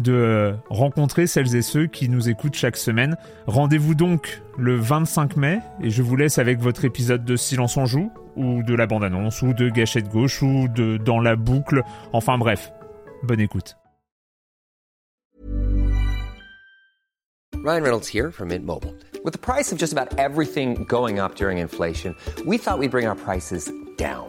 [0.00, 3.16] de rencontrer celles et ceux qui nous écoutent chaque semaine.
[3.46, 7.86] Rendez-vous donc le 25 mai et je vous laisse avec votre épisode de Silence en
[7.86, 11.82] joue ou de la bande-annonce ou de Gâchette gauche ou de Dans la boucle.
[12.12, 12.72] Enfin bref,
[13.22, 13.76] bonne écoute.
[17.64, 18.94] Ryan Reynolds here from Mint Mobile.
[19.24, 22.14] With the price of just about everything going up during inflation,
[22.44, 24.28] we thought we'd bring our prices down.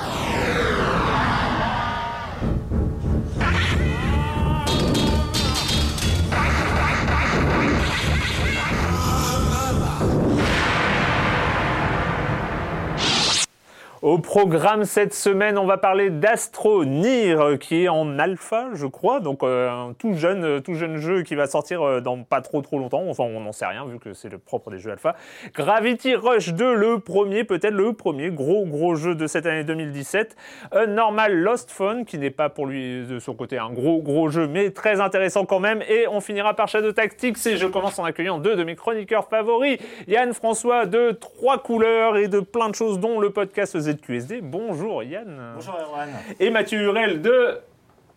[14.01, 19.43] Au programme cette semaine, on va parler d'Astronir, qui est en alpha, je crois, donc
[19.43, 22.63] euh, un tout jeune, euh, tout jeune jeu qui va sortir euh, dans pas trop
[22.63, 23.03] trop longtemps.
[23.07, 25.15] Enfin, on n'en sait rien vu que c'est le propre des jeux alpha.
[25.53, 30.35] Gravity Rush 2, le premier, peut-être le premier gros gros jeu de cette année 2017.
[30.71, 34.29] Un Normal Lost Phone, qui n'est pas pour lui de son côté un gros gros
[34.29, 35.83] jeu, mais très intéressant quand même.
[35.87, 37.45] Et on finira par Shadow Tactics.
[37.45, 42.17] Et je commence en accueillant deux de mes chroniqueurs favoris, Yann François de Trois Couleurs
[42.17, 44.41] et de plein de choses, dont le podcast ZQSD.
[44.41, 45.53] Bonjour Yann.
[45.55, 46.09] Bonjour Erwan.
[46.39, 47.59] Et Mathieu Hurel de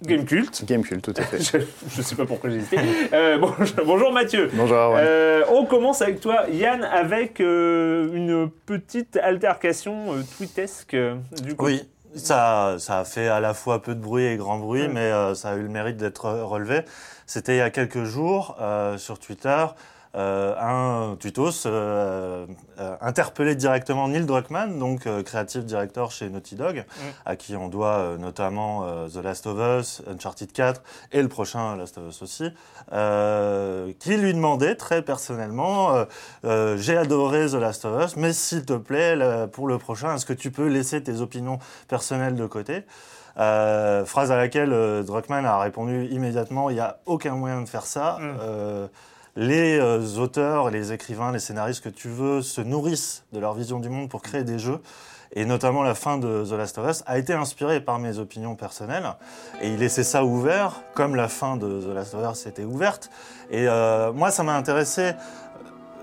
[0.02, 0.64] Gamecult.
[0.66, 1.38] Gamecult, tout à fait.
[1.90, 2.76] Je ne sais pas pourquoi j'ai hésité.
[3.12, 4.50] Euh, bonjour, bonjour Mathieu.
[4.52, 5.04] Bonjour Erwan.
[5.06, 10.94] Euh, on commence avec toi, Yann, avec euh, une petite altercation euh, tweetesque.
[10.94, 11.66] euh, du coup.
[11.66, 15.10] Oui, ça, ça a fait à la fois peu de bruit et grand bruit, mais
[15.10, 16.80] euh, ça a eu le mérite d'être relevé.
[17.26, 19.64] C'était il y a quelques jours euh, sur Twitter.
[20.16, 22.46] Euh, un tutos euh,
[22.78, 26.84] euh, interpellé directement Neil Druckmann, donc creative director chez Naughty Dog,
[27.24, 30.82] à qui on doit notamment The Last of Us, Uncharted 4
[31.12, 32.50] et le prochain Last of Us aussi,
[33.98, 36.06] qui lui demandait très personnellement
[36.42, 40.26] J'ai adoré The Last of Us, mais s'il te plaît, là, pour le prochain, est-ce
[40.26, 41.58] que tu peux laisser tes opinions
[41.88, 42.84] personnelles de côté?
[43.36, 47.68] Euh, phrase à laquelle euh, Druckmann a répondu immédiatement il n'y a aucun moyen de
[47.68, 48.18] faire ça.
[48.20, 48.86] Euh,
[49.36, 53.80] les euh, auteurs, les écrivains, les scénaristes que tu veux se nourrissent de leur vision
[53.80, 54.80] du monde pour créer des jeux.
[55.36, 58.54] Et notamment la fin de The Last of Us a été inspirée par mes opinions
[58.54, 59.14] personnelles.
[59.60, 63.10] Et il laissait ça ouvert, comme la fin de The Last of Us était ouverte.
[63.50, 65.14] Et euh, moi, ça m'a intéressé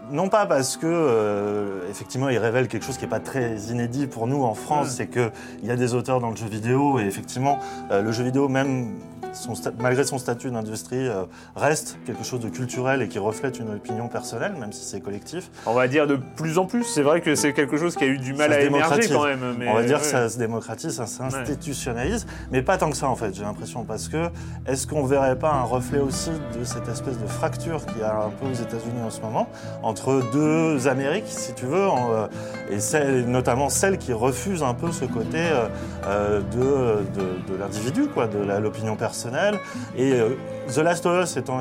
[0.10, 4.08] non pas parce que euh, effectivement il révèle quelque chose qui n'est pas très inédit
[4.08, 5.32] pour nous en France, c'est que
[5.62, 7.60] il y a des auteurs dans le jeu vidéo et effectivement
[7.92, 8.96] euh, le jeu vidéo même
[9.34, 11.24] son malgré son statut d'industrie euh,
[11.56, 15.50] reste quelque chose de culturel et qui reflète une opinion personnelle même si c'est collectif.
[15.66, 16.84] On va dire de plus en plus.
[16.84, 19.24] C'est vrai que c'est quelque chose qui a eu du mal Ça à émerger quand
[19.26, 19.56] même.
[19.58, 20.10] mais- On va dire que ouais.
[20.12, 23.84] ça se démocratise, ça s'institutionnalise, mais pas tant que ça en fait, j'ai l'impression.
[23.84, 24.30] Parce que
[24.68, 28.16] est-ce qu'on verrait pas un reflet aussi de cette espèce de fracture qu'il y a
[28.26, 29.48] un peu aux États-Unis en ce moment
[29.84, 32.28] entre deux Amériques, si tu veux, en, euh,
[32.70, 35.38] et celle- notamment celle qui refuse un peu ce côté
[36.06, 39.21] euh, de, de, de l'individu, quoi, de l'opinion personnelle.
[39.96, 40.30] Et euh,
[40.74, 41.60] The Last of Us étant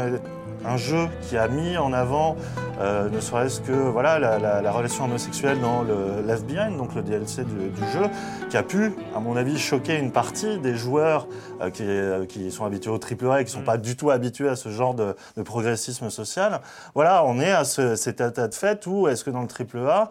[0.66, 2.36] un jeu qui a mis en avant
[2.82, 6.94] euh, ne serait-ce que voilà, la, la- la relation homosexuelle dans le Left Behind, donc
[6.94, 8.02] le DLC du, du jeu,
[8.50, 11.26] qui a pu, à mon avis, choquer une partie des joueurs
[11.62, 13.96] euh, qui, euh, qui sont habitués au triple A et qui ne sont pas du
[13.96, 16.60] tout habitués à ce genre de, de progressisme social.
[16.94, 19.78] Voilà, on est à ce, cet état de fait où est-ce que dans le triple
[19.88, 20.08] A,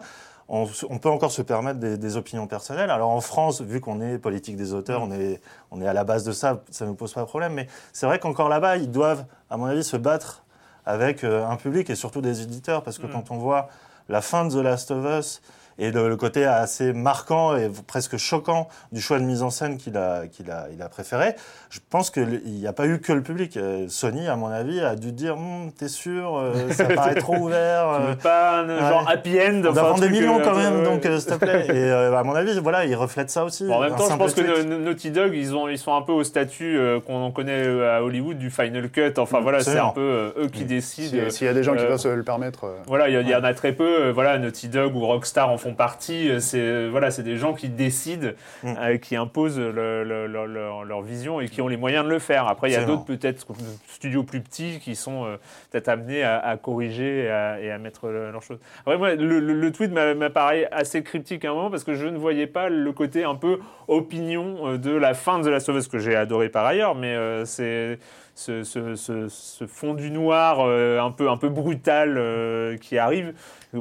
[0.50, 2.90] on, peut encore se permettre des, des opinions personnelles.
[2.90, 6.02] Alors en France, vu qu'on est politique des auteurs, on est, on est à la
[6.02, 7.54] base de ça, ça ne nous pose pas de problème.
[7.54, 10.42] Mais c'est vrai qu'encore là-bas, ils doivent, à mon avis, se battre
[10.86, 12.82] avec euh, un public et surtout des éditeurs.
[12.82, 13.68] Parce que quand on voit
[14.08, 15.40] la fin de The Last of Us
[15.80, 19.76] et le, le côté assez marquant et presque choquant du choix de mise en scène
[19.78, 21.34] qu'il a, qu'il a, il a préféré,
[21.70, 23.56] je pense qu'il n'y a pas eu que le public.
[23.56, 27.34] Euh, Sony, à mon avis, a dû dire Hum, T'es sûr euh, Ça paraît trop
[27.36, 27.86] ouvert.
[27.96, 28.78] Tu euh, veux pas un ouais.
[28.78, 30.84] genre happy end on enfin, va vendre des millions euh, quand même, ouais.
[30.84, 31.66] donc euh, s'il te plaît.
[31.68, 33.64] Et euh, à mon avis, voilà, il reflète ça aussi.
[33.66, 34.68] Bon, en même temps, je pense que tweet.
[34.68, 38.02] Naughty Dog, ils, ont, ils sont un peu au statut euh, qu'on en connaît à
[38.02, 39.14] Hollywood du Final Cut.
[39.18, 41.30] Enfin voilà, c'est un peu euh, eux qui Si- décident.
[41.30, 42.64] S'il y a des gens qui peuvent se le permettre.
[42.64, 44.06] euh, Voilà, il y, en a très peu.
[44.08, 46.28] euh, Voilà, Naughty Dog ou Rockstar en font partie.
[46.30, 48.28] euh, C'est euh, voilà, c'est des gens qui décident,
[48.62, 48.74] Mm.
[48.78, 52.10] euh, qui imposent le- le- le- leur, leur vision et qui ont les moyens de
[52.10, 52.46] le faire.
[52.48, 53.46] Après, il y a d'autres peut-être
[53.88, 55.36] studios plus petits qui sont euh,
[55.70, 58.58] peut-être amenés à, à corriger et à, et à mettre le- leurs choses.
[58.80, 62.06] Après, moi, le, tweet m'a m'a paru assez cryptique à un moment parce que je
[62.06, 63.58] ne voyais pas le côté un peu
[63.88, 67.98] opinion de la fin de of Us que j'ai adoré par ailleurs, mais euh, c'est
[68.34, 72.96] ce, ce- ce- ce fond du noir euh, un peu un peu brutal euh, qui
[72.98, 73.34] arrive.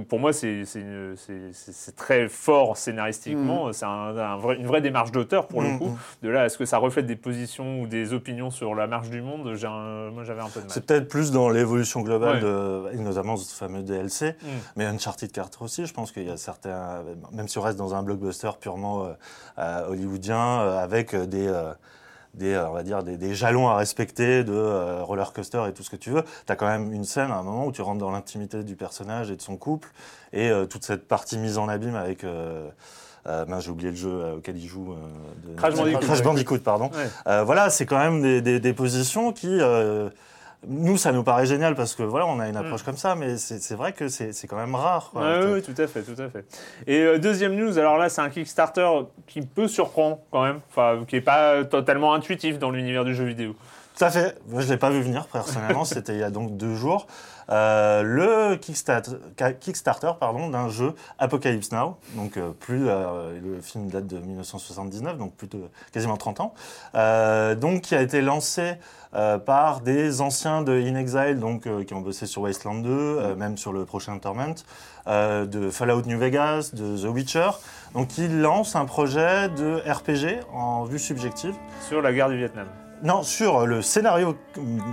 [0.08, 0.84] Pour moi, c'est c'est
[1.16, 3.74] c'est- c'est- c'est très fort scénaristiquement.
[3.74, 5.80] C'est un- un vrai- une vraie démarche d'auteur pour le Mhm.
[5.80, 5.98] coup.
[6.22, 9.22] De là, est-ce que ça reflète des positions ou des opinions sur la marche du
[9.22, 10.70] monde un- Moi, j'avais un peu de mal.
[10.72, 12.42] C'est peut-être plus dans l'évolution globale, Ouais.
[12.42, 14.48] de, et notamment ce fameux DLC, Mm.
[14.76, 17.96] mais Uncharted 4 aussi, je pense qu'il y a certains, même si on reste dans
[17.96, 19.14] un blockbuster purement euh,
[19.58, 21.48] euh, hollywoodien, euh, avec des,
[22.34, 25.74] des, euh, on va dire, des, des jalons à respecter de euh, roller coaster et
[25.74, 27.72] tout ce que tu veux, tu as quand même une scène à un moment où
[27.72, 29.90] tu rentres dans l'intimité du personnage et de son couple,
[30.34, 32.24] et euh, toute cette partie mise en abîme avec...
[32.24, 32.70] Euh,
[33.48, 34.96] mince, j'ai oublié le jeu auquel il joue.
[35.46, 36.00] de- Crash Bandicoot.
[36.00, 36.90] Crash Bandicoot, pardon.
[37.28, 37.44] Ouais.
[37.44, 39.60] Voilà, c'est quand même des, des- des positions qui,
[40.68, 43.38] nous, ça nous paraît génial parce que voilà, on a une approche comme ça, mais
[43.38, 45.10] c'est vrai que c'est quand même rare.
[45.12, 45.54] quoi.
[45.54, 46.46] Oui, tout à fait, tout à fait.
[46.86, 48.88] Et euh, deuxième news, alors là, c'est un Kickstarter
[49.26, 53.26] qui peut surprendre quand même, enfin, qui est pas totalement intuitif dans l'univers du jeu
[53.26, 53.56] vidéo.
[54.00, 54.38] Tout à fait.
[54.48, 55.84] Moi, je l'ai pas vu venir personnellement.
[55.86, 57.06] C'était il y a donc deux jours.
[57.50, 61.98] Euh, le Kickstarter, pardon, d'un jeu Apocalypse Now.
[62.16, 65.60] Donc euh, plus euh, le film date de 1979, donc plus de
[65.92, 66.54] quasiment 30 ans.
[67.56, 68.76] Donc qui a été lancé
[69.14, 73.36] par des anciens de In Exile, donc euh, qui ont bossé sur Wasteland 2, euh,
[73.36, 74.54] même sur le prochain Torment,
[75.08, 77.50] euh, de Fallout New Vegas, de The Witcher.
[77.94, 81.56] Donc ils lancent un projet de RPG en vue subjective.
[81.88, 82.68] Sur la guerre du Vietnam.
[83.02, 84.36] Non, sur le scénario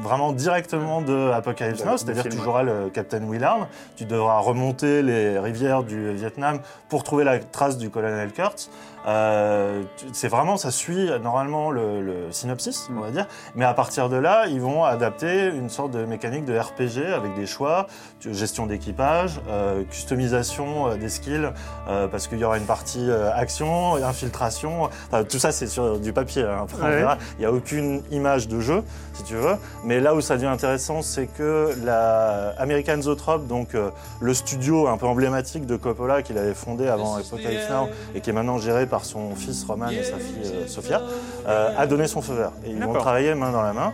[0.04, 3.66] vraiment directement de Apocalypse De- Now, c'est-à-dire que tu joueras le Captain Willard,
[3.96, 8.70] tu devras remonter les rivières du Vietnam pour trouver la trace du colonel Kurtz.
[9.06, 13.72] Euh, tu- c'est vraiment, ça suit normalement le, le synopsis, on va dire, mais à
[13.72, 17.86] partir de là, ils vont adapter une sorte de mécanique de RPG avec des choix,
[18.18, 21.50] tu- gestion d'équipage, euh, customisation euh, des skills,
[21.88, 25.98] euh, parce qu'il y aura une partie euh, action, infiltration, enfin, tout ça c'est sur
[26.00, 26.96] du papier, hein, après, on Ouais.
[26.96, 27.18] verra.
[27.34, 28.82] il n'y a aucune image de jeu,
[29.14, 29.54] si tu veux,
[29.84, 34.88] mais là où ça devient intéressant, c'est que la American Zoetrope, donc euh, le studio
[34.88, 38.58] un peu emblématique de Coppola qu'il avait fondé avant Apocalypse Now et qui est maintenant
[38.58, 40.66] géré par son fils Roman et sa fille euh,
[41.46, 42.52] euh, a donné son feu vert.
[42.64, 43.92] Et ils vont travailler main dans la main.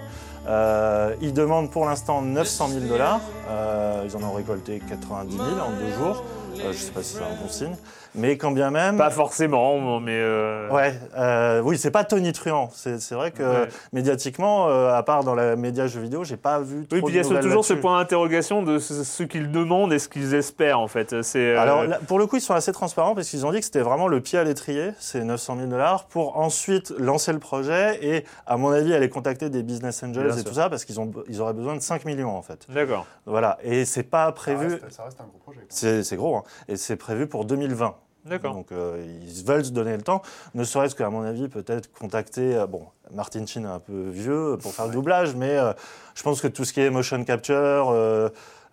[0.48, 3.20] Euh, ils demandent pour l'instant 900 000 dollars.
[3.48, 6.24] Euh, ils en ont récolté 90 000 en deux jours.
[6.56, 7.76] Euh, je ne sais pas si c'est un bon signe.
[8.14, 8.96] Mais quand bien même.
[8.98, 10.18] Pas forcément, mais.
[10.20, 12.68] euh, Ouais, euh, oui, c'est pas Tony Truant.
[12.72, 13.68] C'est vrai que Ouais.
[13.92, 17.14] médiatiquement, euh, à part dans la média jeux vidéo, j'ai pas vu trop Oui, puis
[17.14, 20.34] il y a toujours ce point d'interrogation de ce, ce qu'ils demandent et ce qu'ils
[20.34, 21.22] espèrent, en fait.
[21.22, 21.38] C'est.
[21.54, 23.64] euh, Alors là, pour le coup, ils sont assez transparents parce qu'ils ont dit que
[23.64, 27.98] c'était vraiment le pied à l'étrier, c'est 900 000 dollars, pour ensuite lancer le projet
[28.04, 30.48] et, à mon avis, aller contacter des business angels Bien et sûr.
[30.48, 32.66] tout ça parce qu'ils ont, ils auraient besoin de 5 millions en fait.
[32.68, 33.06] D'accord.
[33.26, 34.66] Voilà, et c'est pas ça, prévu.
[34.68, 35.60] reste, ça reste un gros projet.
[35.68, 36.42] c'est gros, hein.
[36.68, 37.94] et c'est prévu pour 2020.
[38.24, 38.54] D'accord.
[38.54, 40.22] Donc euh, ils veulent se donner le temps,
[40.54, 44.56] ne serait-ce qu'à mon avis peut-être contacter, euh, bon, Martin Chin est un peu vieux
[44.62, 45.72] pour faire le doublage, mais euh,
[46.14, 47.90] je pense que tout ce qui est motion capture,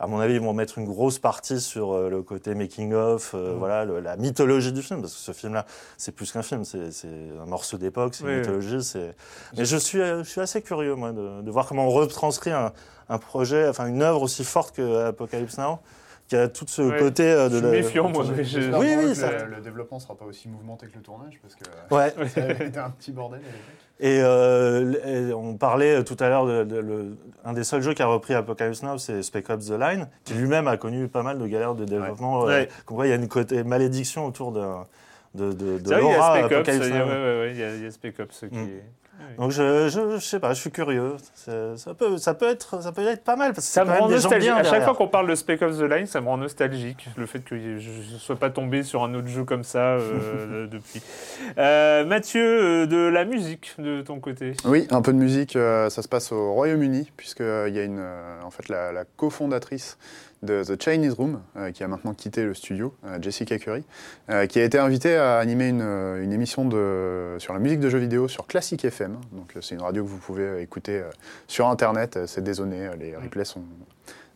[0.01, 3.32] à mon avis ils vont mettre une grosse partie sur euh, le côté making of,
[3.34, 5.65] euh, voilà, le- la mythologie du film, parce que ce film-là
[5.98, 6.89] c'est plus qu'un film, c'est
[7.41, 8.36] un morceau d'époque, c'est une oui.
[8.38, 9.13] mythologie, c'est.
[9.58, 12.51] Mais je suis, euh, je suis assez curieux moi de, de voir comment on retranscrit
[12.51, 12.72] un,
[13.10, 15.79] un projet, enfin une œuvre aussi forte que Apocalypse Now,
[16.29, 17.00] qui a tout ce Ouais.
[17.00, 18.24] côté euh, de Je suis la- méfiant, moi.
[18.38, 21.01] mais je- J'espère Oui, oui, ça- le, le développement sera pas aussi mouvementé que le
[21.01, 22.13] tournage parce que Ouais.
[22.29, 23.59] ça avait été un petit bordel à l'époque.
[24.01, 24.93] Et, euh,
[25.29, 28.05] et on parlait tout à l'heure de, de- le- un des seuls jeux qui a
[28.05, 31.48] repris Apocalypse Now, c'est Spec Ops The Line, qui lui-même a connu pas mal de
[31.48, 32.43] galères de développement.
[32.43, 32.45] Ouais.
[32.53, 32.69] Euh, Ouais.
[32.86, 34.62] comme quoi, il y a une côté malédiction autour de,
[35.33, 37.05] de, de, de C'est vrai, il y a l'aura Spec Ops, il y a- Now.
[37.05, 38.67] ouais, ouais, ouais, il y a- il y a Spec Ops qui Mm.
[38.67, 38.83] est-
[39.38, 41.15] Donc je, je, je sais pas, je suis curieux.
[41.36, 44.09] Ça peut, ça peut être, ça peut être pas mal parce que Ça me rend
[44.09, 44.50] nostalgique.
[44.51, 47.07] À chaque fois qu'on parle de Spec of the Line, ça me rend nostalgique.
[47.17, 50.67] Le fait que je ne sois pas tombé sur un autre jeu comme ça euh,
[50.67, 51.01] depuis.
[51.57, 54.53] Euh, Mathieu, euh, de la musique de ton côté.
[54.65, 58.00] Oui, un peu de musique, euh, ça se passe au Royaume-Uni, puisqu'il y a une,
[58.00, 59.98] euh, en fait, la, la cofondatrice
[60.43, 63.84] de The Chinese Room, euh, qui a maintenant quitté le studio, euh, Jessica Curry,
[64.29, 67.89] euh, qui a été invitée à animer une, une émission de, sur la musique de
[67.89, 69.17] jeux vidéo sur Classic FM.
[69.34, 71.03] Donc c'est une radio que vous pouvez écouter
[71.48, 73.63] sur Internet, c'est euh, les replays sont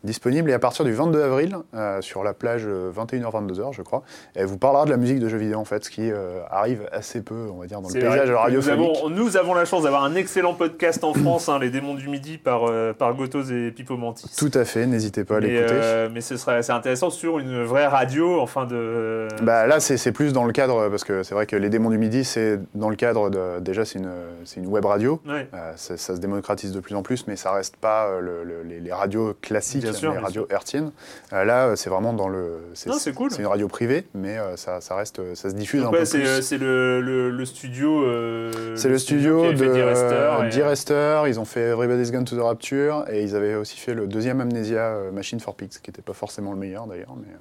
[0.03, 0.49] disponibles.
[0.49, 4.03] Et à partir du 22 avril, euh, sur la plage euh, 21h-22h, je crois,
[4.35, 6.87] elle vous parlera de la musique de jeux vidéo, en fait, ce qui euh, arrive
[6.91, 8.97] assez peu, on va dire, dans le paysage vrai que nous, radiophonique.
[8.97, 12.07] avons, nous avons la chance d'avoir un excellent podcast en France, hein, Les Démons du
[12.09, 14.29] Midi, par, euh, par Gotos et Pipo Mantis.
[14.37, 15.67] Tout à fait, n'hésitez pas à l'écouter.
[15.71, 19.27] euh, mais ce serait c'est intéressant sur une vraie radio, enfin de.
[19.41, 21.97] Bah, là, c'est plus dans le cadre, parce que c'est vrai que les démons du
[21.97, 23.59] midi, c'est dans le cadre de.
[23.59, 24.11] Déjà, c'est une,
[24.45, 25.21] c'est une web radio.
[25.27, 25.47] Ouais.
[25.53, 28.43] Euh, ça, ça se démocratise de plus en plus, mais ça reste pas euh, le-
[28.43, 30.91] le- les, les radios classiques, Bien sûr, les bien radios hertziennes.
[31.33, 32.59] Euh, là, euh, c'est vraiment dans le.
[32.73, 33.31] C'est cool.
[33.31, 35.99] C'est une radio privée, mais euh, ça, ça reste, ça se diffuse Donc un ouais,
[35.99, 36.41] peu c'est plus.
[36.41, 38.03] c'est le, le, le studio.
[38.75, 39.57] C'est le studio de
[40.49, 43.93] D-Rester et- ils ont fait Everybody's Gone to the Rapture, et ils avaient aussi fait
[43.93, 47.15] le deuxième Amnesia Machine for Pigs, qui n'était pas forcément le meilleur d'ailleurs.
[47.17, 47.33] Mais,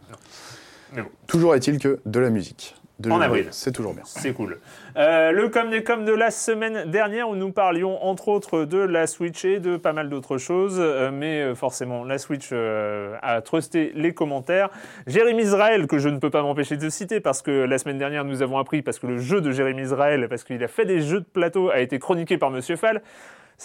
[0.94, 1.08] Mais bon.
[1.26, 2.76] Toujours est-il que de la musique.
[3.02, 3.48] De En avril.
[3.50, 4.04] C'est toujours bien.
[4.04, 4.58] C'est cool.
[4.96, 8.78] Euh, le comme des comme de la semaine dernière où nous parlions entre autres de
[8.78, 13.16] la Switch et de pas mal d'autres choses, euh, mais euh, forcément la Switch euh,
[13.20, 14.68] a trusté les commentaires.
[15.08, 18.24] Jérémy Israël que je ne peux pas m'empêcher de citer parce que la semaine dernière
[18.24, 21.00] nous avons appris parce que le jeu de Jérémy Israël parce qu'il a fait des
[21.00, 23.02] jeux de plateau a été chroniqué par Monsieur Fall.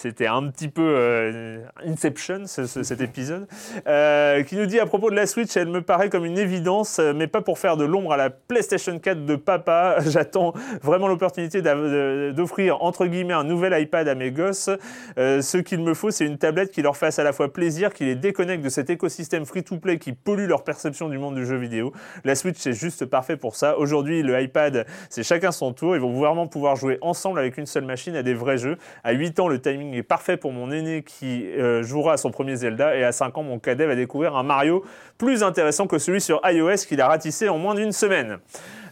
[0.00, 3.48] C'était un petit peu euh, Inception, ce- ce- cet épisode,
[3.88, 7.00] euh, qui nous dit à propos de la Switch, elle me paraît comme une évidence,
[7.16, 9.96] mais pas pour faire de l'ombre à la PlayStation 4 de papa.
[10.06, 10.52] J'attends
[10.82, 14.70] vraiment l'opportunité d'offrir, entre guillemets, un nouvel iPad à mes gosses.
[15.18, 17.92] Euh, ce qu'il me faut, c'est une tablette qui leur fasse à la fois plaisir,
[17.92, 21.56] qui les déconnecte de cet écosystème free-to-play qui pollue leur perception du monde du jeu
[21.56, 21.92] vidéo.
[22.24, 23.76] La Switch, c'est juste parfait pour ça.
[23.76, 25.96] Aujourd'hui, le iPad, c'est chacun son tour.
[25.96, 28.76] Ils vont vraiment pouvoir jouer ensemble avec une seule machine à des vrais jeux.
[29.02, 32.30] À 8 ans, le timing est parfait pour mon aîné qui euh, jouera à son
[32.30, 32.96] premier Zelda.
[32.96, 34.84] Et à 5 ans, mon cadet va découvrir un Mario
[35.16, 38.38] plus intéressant que celui sur iOS qu'il a ratissé en moins d'une semaine.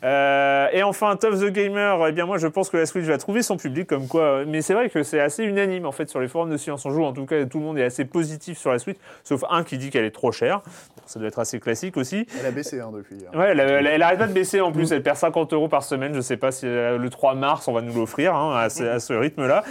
[0.04, 3.18] Euh, et enfin, Top the Gamer, eh bien moi je pense que la Switch va
[3.18, 4.22] trouver son public comme quoi.
[4.22, 6.84] euh, Mais c'est vrai que c'est assez unanime en fait sur les forums de Silence
[6.86, 7.04] en Joue.
[7.04, 9.78] En tout cas, tout le monde est assez positif sur la Switch, sauf un qui
[9.78, 10.60] dit qu'elle est trop chère.
[11.06, 12.26] Ça doit être assez classique aussi.
[12.40, 13.16] Elle a baissé hein, depuis.
[13.32, 13.38] hein.
[13.38, 14.90] Ouais, elle, elle, elle arrête pas de baisser en plus.
[14.92, 16.14] Elle perd 50 euros par semaine.
[16.14, 18.82] Je sais pas si euh, le 3 mars on va nous l'offrir hein, à ce,
[18.84, 19.62] à ce rythme-là.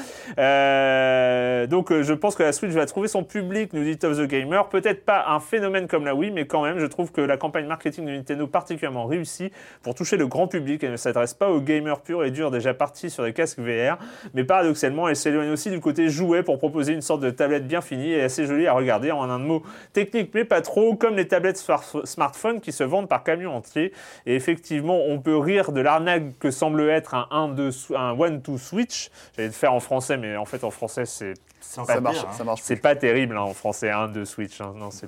[0.65, 4.21] Euh, donc je pense que la Switch va trouver son public, nous dit Top the
[4.27, 4.67] Gamer.
[4.69, 7.65] Peut-être pas un phénomène comme la Wii, mais quand même, je trouve que la campagne
[7.67, 9.51] marketing de Nintendo particulièrement réussie
[9.83, 10.83] pour toucher le grand public.
[10.83, 13.97] Elle ne s'adresse pas aux gamers purs et durs déjà partis sur des casques VR,
[14.33, 17.81] mais paradoxalement, elle s'éloigne aussi du côté jouet pour proposer une sorte de tablette bien
[17.81, 21.27] finie et assez jolie à regarder en un mot technique, mais pas trop, comme les
[21.27, 23.93] tablettes smart- smartphones qui se vendent par camion entier.
[24.25, 28.57] Et effectivement, on peut rire de l'arnaque que semble être un 1, 2, un one-two
[28.57, 29.09] switch.
[29.35, 32.17] J'allais le faire en français, mais en fait, en français, c'est C'est Ça encore marche,
[32.19, 32.31] hein.
[32.31, 32.61] ça marche.
[32.63, 34.61] c'est pas terrible hein, en français, un de Switch.
[34.61, 34.73] hein.
[34.77, 35.07] Non, c'est-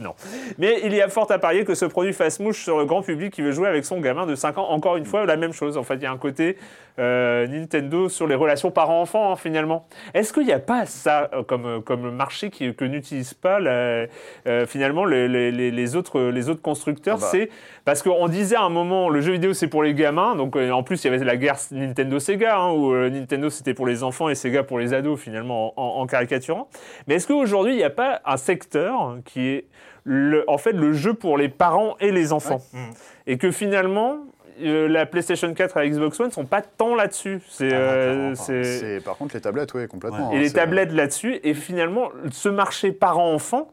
[0.00, 0.14] non.
[0.58, 3.02] Mais il y a fort à parier que ce produit fasse mouche sur le grand
[3.02, 4.70] public qui veut jouer avec son gamin de 5 ans.
[4.70, 5.76] Encore une fois, la même chose.
[5.76, 6.56] En fait, il y a un côté
[6.98, 9.86] euh, Nintendo sur les relations parents-enfants, hein, finalement.
[10.12, 13.58] Est-ce qu'il n'y a pas ça euh, comme, euh, comme marché qui, que n'utilisent pas
[13.60, 14.06] la-
[14.46, 17.16] euh, finalement les, les- les- les autres, les autres constructeurs?
[17.18, 17.28] Ah bah.
[17.30, 17.48] C'est
[17.84, 20.34] parce qu'on disait à un moment, le jeu vidéo c'est pour les gamins.
[20.34, 23.86] Donc euh, en plus, il y avait la guerre Nintendo-Sega, hein, où Nintendo c'était pour
[23.86, 26.68] les enfants et Sega pour les ados, finalement, en, en- en caricaturant.
[27.06, 29.64] Mais est-ce qu'aujourd'hui, il n'y a pas un secteur qui est
[30.04, 32.80] le, en fait le jeu pour les parents et les enfants Ouais.
[32.80, 32.92] Mm.
[33.26, 34.18] Et que finalement,
[34.62, 37.40] euh, la PlayStation 4 et la Xbox One sont pas tant là-dessus.
[37.48, 40.30] C'est, Ah euh, par contre les tablettes, oui, complètement.
[40.30, 40.36] Ouais.
[40.36, 41.40] et hein, les tablettes là-dessus.
[41.42, 43.72] Et finalement, ce marché parents-enfants,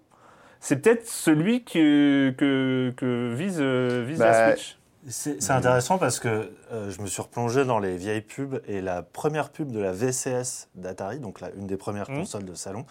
[0.59, 4.77] c'est peut-être celui que, que, que vise, euh, vise la Bah, Switch.
[5.09, 8.81] C'est c'est intéressant parce que euh, je me suis replongé dans les vieilles pubs et
[8.81, 12.19] la première pub de la VCS d'Atari, donc la, une des premières Mhm.
[12.19, 12.85] consoles de salon,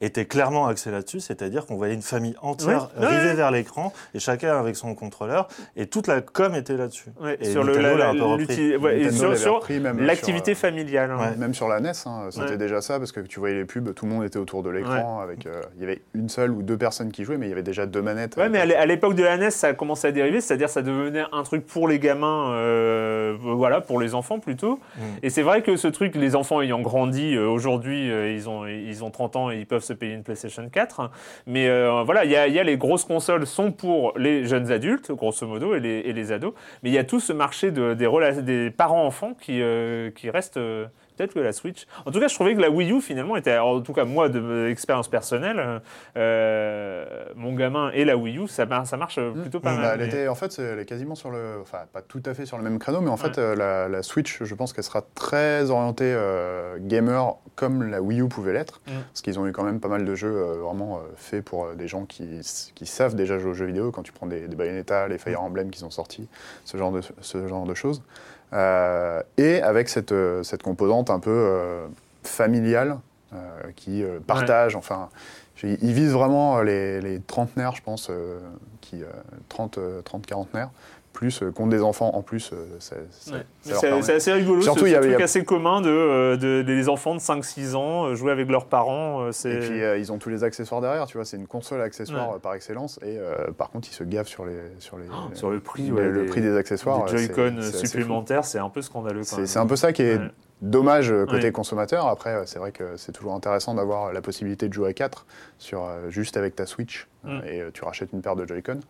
[0.00, 4.18] était clairement axée là-dessus, c'est-à-dire qu'on voyait une famille entière ouais, rivée vers l'écran et
[4.18, 7.10] chacun avec son contrôleur et toute la com était là-dessus.
[7.40, 8.76] Et sur le, Nintendo la- l'a un peu repris.
[8.76, 11.10] ouais, et Nintendo sur, l'avait sur repris même l'activité sur, euh, familiale.
[11.12, 11.18] hein.
[11.18, 11.36] Ouais.
[11.36, 12.56] Même sur la NES, hein, c'était Ouais.
[12.56, 15.20] déjà ça, parce que tu voyais les pubs, tout le monde était autour de l'écran,
[15.20, 17.52] avec euh, il y avait une seule ou deux personnes qui jouaient, mais il y
[17.52, 18.36] avait déjà deux manettes.
[18.36, 21.24] Ouais, mais à l'époque de la NES, ça a commencé à dériver, c'est-à-dire ça devenait
[21.32, 22.52] un truc pour les gamins,
[23.14, 24.80] euh, voilà, pour les enfants plutôt.
[24.96, 25.00] Mm.
[25.22, 28.66] Et c'est vrai que ce truc, les enfants ayant grandi, euh, aujourd'hui, euh, ils, ont,
[28.66, 31.10] ils ont 30 ans et ils peuvent se payer une PlayStation 4.
[31.46, 31.68] Mais
[32.04, 35.46] voilà, il y a, y a les grosses consoles sont pour les jeunes adultes, grosso
[35.46, 36.54] modo, et les, et les ados.
[36.82, 38.08] Mais il y a tout ce marché de, des,
[38.42, 39.62] des parents-enfants qui,
[40.14, 40.58] qui reste
[41.16, 41.86] peut-être que la Switch.
[42.06, 44.28] En tout cas, je trouvais que la Wii U finalement était, en tout cas moi
[44.28, 45.80] de expérience personnelle,
[46.16, 47.04] euh,
[47.36, 49.90] mon gamin et la Wii U, ça, mar- ça marche plutôt pas Bah, mal.
[49.94, 51.58] elle, mais- était, en fait, elle est quasiment sur le.
[51.60, 53.38] Enfin, pas tout à fait sur le même créneau, mais en fait, Ouais.
[53.38, 58.20] euh, la, la Switch, je pense qu'elle sera très orientée euh, gamer comme la Wii
[58.22, 58.80] U pouvait l'être.
[58.86, 58.92] Mm.
[59.10, 60.30] Parce qu'ils ont eu quand même pas mal de jeux
[60.62, 62.40] vraiment faits pour des gens qui,
[62.74, 63.90] qui savent déjà jouer aux jeux vidéo.
[63.92, 66.28] Quand tu prends des, des Bayonetta, les Fire Emblem qui sont sortis,
[66.64, 68.02] ce genre de, ce genre de choses.
[69.36, 71.86] Et avec cette, cette composante un peu euh,
[72.22, 72.98] familiale
[73.32, 73.36] euh,
[73.76, 75.08] qui euh, partage, enfin.
[75.62, 78.10] Ils visent vraiment les, les trentenaires, je pense,
[78.82, 79.06] qui, euh,
[79.48, 80.68] 30, euh, 30 quarantenaires,
[81.14, 82.50] plus contre des enfants en plus.
[83.32, 83.46] Ouais.
[83.62, 86.62] C'est assez rigolo, Surtout, ce, il y a- y truc a- assez commun de, de-
[86.62, 89.28] des enfants de 5-6 ans jouer avec leurs parents.
[89.28, 92.32] Et puis euh, ils ont tous les accessoires derrière, tu vois, c'est une console accessoire
[92.34, 92.38] Ouais.
[92.40, 92.98] par excellence.
[93.02, 95.86] Et euh, par contre, ils se gavent sur les sur les Oh, sur le prix,
[95.86, 97.06] le, ouais, le des- prix des accessoires.
[97.06, 100.20] Joy-Con supplémentaires, c'est un peu scandaleux C'est un peu ça qui est.
[100.68, 101.52] dommage euh, côté Ouais.
[101.52, 102.06] consommateur.
[102.08, 105.26] Après, euh, c'est vrai que c'est toujours intéressant d'avoir la possibilité de jouer à 4
[105.58, 107.38] sur, euh, juste avec ta Switch Mm.
[107.46, 108.80] et tu rachètes une paire de Joy-Con.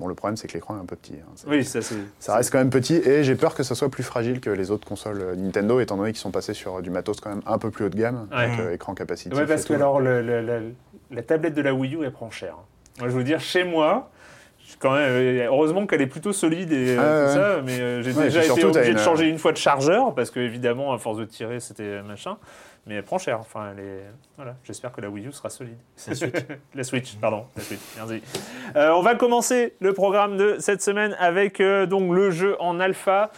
[0.00, 1.14] Bon, le problème, c'est que l'écran est un peu petit.
[1.14, 1.32] hein.
[1.46, 1.78] Oui, ça.
[2.18, 4.72] Ça reste quand même petit et j'ai peur que ça soit plus fragile que les
[4.72, 7.70] autres consoles Nintendo, étant donné qu'ils sont passés sur du matos quand même un peu
[7.70, 8.36] plus haut de gamme, Ouais.
[8.38, 9.38] avec euh, écran capacitif.
[9.38, 9.74] Ouais, parce et que tout.
[9.74, 10.58] alors, le- le- la,
[11.12, 12.56] la tablette de la Wii U, elle prend cher.
[12.98, 14.10] Moi, je veux dire, chez moi,
[14.78, 17.44] quand même, euh, heureusement qu'elle est plutôt solide et euh, Ah, tout ouais.
[17.44, 20.14] ça, mais euh, j'ai Ouais, déjà été surtout, obligé de changer une fois de chargeur,
[20.14, 22.36] parce que évidemment, à force de tirer, c'était machin.
[22.86, 23.40] Mais elle prend cher.
[23.40, 24.02] Enfin, elle est...
[24.36, 25.78] Voilà, j'espère que la Wii U sera solide.
[26.06, 26.34] La Switch.
[26.74, 27.46] la Switch, pardon.
[27.56, 28.22] La Switch, merci.
[28.76, 32.80] Euh, on va commencer le programme de cette semaine avec euh, donc le jeu en
[32.80, 33.30] alpha.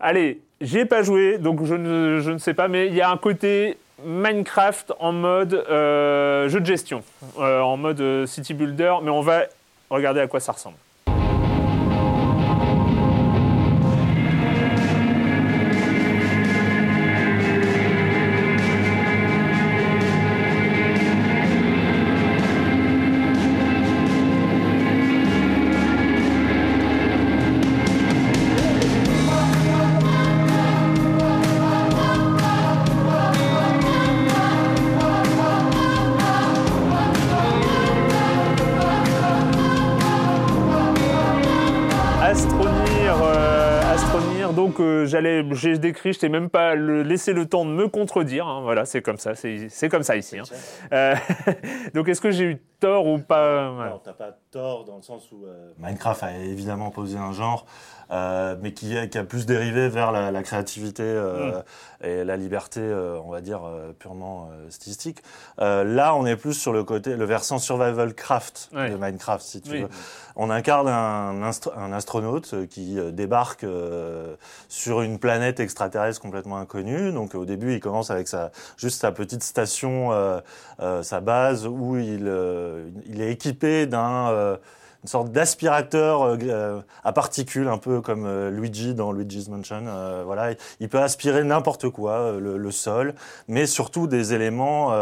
[0.00, 3.02] Allez, j'y ai pas joué, donc je ne, je ne sais pas, mais il y
[3.02, 7.02] a un côté Minecraft en mode euh, jeu de gestion,
[7.38, 9.44] euh, en mode euh, city builder, mais on va
[9.94, 10.76] regarder à quoi ça ressemble.
[44.74, 47.88] Donc euh, j'allais, j'ai décrit, je t'ai même pas le- laissé le temps de me
[47.88, 50.38] contredire, hein, voilà, c'est comme ça, c'est c'est comme ça ici.
[50.38, 50.42] hein.
[50.92, 51.14] Euh,
[51.94, 55.72] donc est-ce que j'ai eu tort ou t'as pas tort dans le sens où euh,
[55.78, 57.66] Minecraft a évidemment posé un genre,
[58.12, 61.60] euh, mais qui, a- qui a plus dérivé vers la, la créativité euh,
[62.04, 65.22] et la liberté, euh, on va dire, euh, purement euh, stylistique.
[65.60, 68.90] Euh, là, on est plus sur le côté, le versant survival craft Ouais.
[68.90, 69.82] de Minecraft, si tu Oui.
[69.82, 69.88] veux.
[70.36, 74.36] On incarne un, un astronaute qui débarque euh,
[74.68, 77.10] sur une planète extraterrestre complètement inconnue.
[77.12, 80.10] Donc au début, il commence avec sa, juste sa petite station,
[80.78, 84.56] sa base, où il, euh, il est équipé d'un euh,
[85.04, 89.84] une sorte d'aspirateur euh, euh, à particules, un peu comme euh, Luigi dans Luigi's Mansion.
[89.86, 93.14] Euh, voilà, il, peut aspirer n'importe quoi, euh, le, le sol,
[93.46, 94.92] mais surtout des éléments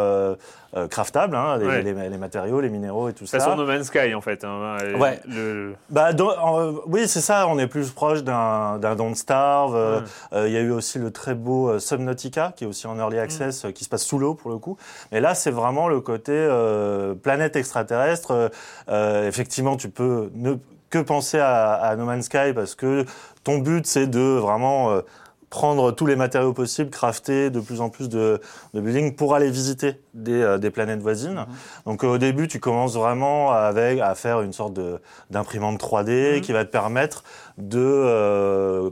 [0.75, 1.83] euh, craftables, hein, les, Ouais.
[1.83, 3.39] les- les matériaux, les minéraux et tout ça.
[3.39, 4.43] Façon No Man's Sky en fait.
[4.45, 5.21] hein, et Ouais.
[5.29, 7.47] le- Bah, dans- oui, c'est ça.
[7.49, 9.77] On est plus proche d'un Don't Starve.
[9.77, 10.05] Euh, Ouais.
[10.33, 12.97] euh, Il y a eu aussi le très beau euh, Subnautica, qui est aussi en
[12.99, 14.77] early access, euh, qui se passe sous l'eau pour le coup.
[15.13, 16.33] Mais là, c'est vraiment le côté
[17.23, 18.51] planète extraterrestre.
[19.27, 20.55] Effectivement, tu peux ne
[20.91, 23.07] que penser à, à No Man's Sky parce que
[23.45, 24.91] ton but, c'est de vraiment
[25.53, 28.41] prendre tous les matériaux possibles, crafter de plus en plus de,
[28.73, 31.45] de buildings pour aller visiter des, euh, des planètes voisines.
[31.85, 34.81] Donc euh, au début, tu commences vraiment avec à faire une sorte
[35.31, 37.23] d'imprimante 3D qui va te permettre
[37.59, 38.91] de euh,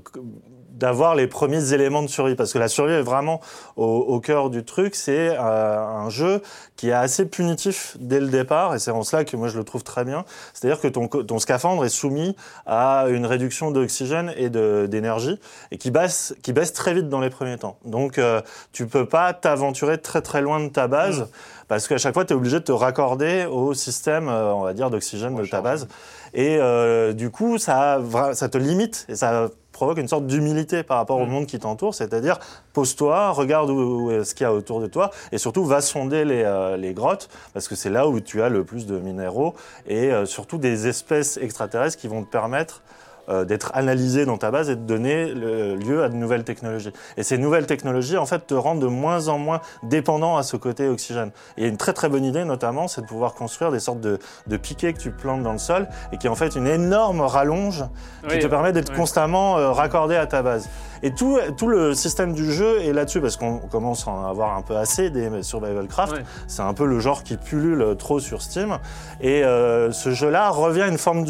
[0.81, 3.41] d'avoir les premiers éléments de survie parce que la survie est vraiment
[3.77, 4.95] au, au cœur du truc.
[4.95, 6.43] C'est euh, un jeu
[6.77, 9.65] qui est assez punitif dès le départ et c'est en cela que moi je le
[9.65, 10.25] trouve très bien.
[10.55, 15.39] C'est-à-dire que ton, ton scaphandre est soumis à une réduction d'oxygène et d'énergie
[15.71, 17.77] et qui baisse, qui baisse très vite dans les premiers temps.
[17.85, 18.41] Donc euh,
[18.73, 21.29] tu peux pas t'aventurer très très loin de ta base
[21.69, 24.73] parce qu'à chaque fois tu es obligé de te raccorder au système, euh, on va
[24.73, 25.87] dire, d'oxygène de ta base.
[26.33, 28.01] Et euh, du coup, ça,
[28.35, 31.95] ça te limite et ça provoque une sorte d'humilité par rapport au monde qui t'entoure,
[31.95, 32.39] c'est-à-dire
[32.73, 35.81] pose-toi, regarde où, où est ce qu'il y a autour de toi et surtout va
[35.81, 38.99] sonder les, euh, les grottes parce que c'est là où tu as le plus de
[38.99, 39.55] minéraux
[39.87, 42.83] et euh, surtout des espèces extraterrestres qui vont te permettre
[43.29, 46.93] d'être analysé dans ta base et de donner le- lieu à de nouvelles technologies.
[47.17, 50.57] Et ces nouvelles technologies, en fait, te rendent de moins en moins dépendant à ce
[50.57, 51.31] côté oxygène.
[51.57, 54.57] Et une très très bonne idée, notamment, c'est de pouvoir construire des sortes de, de
[54.57, 57.85] piquets que tu plantes dans le sol et qui est en fait une énorme rallonge
[58.29, 58.97] qui Oui, te permet d'être oui.
[58.97, 60.69] constamment euh, raccordé à ta base.
[61.03, 64.57] Et tout, tout le système du jeu est là-dessus, parce qu'on commence à en avoir
[64.57, 66.13] un peu assez des survival craft.
[66.15, 66.25] Ouais.
[66.47, 68.79] C'est un peu le genre qui pullule trop sur Steam.
[69.21, 71.25] Et euh, ce jeu-là revient à une forme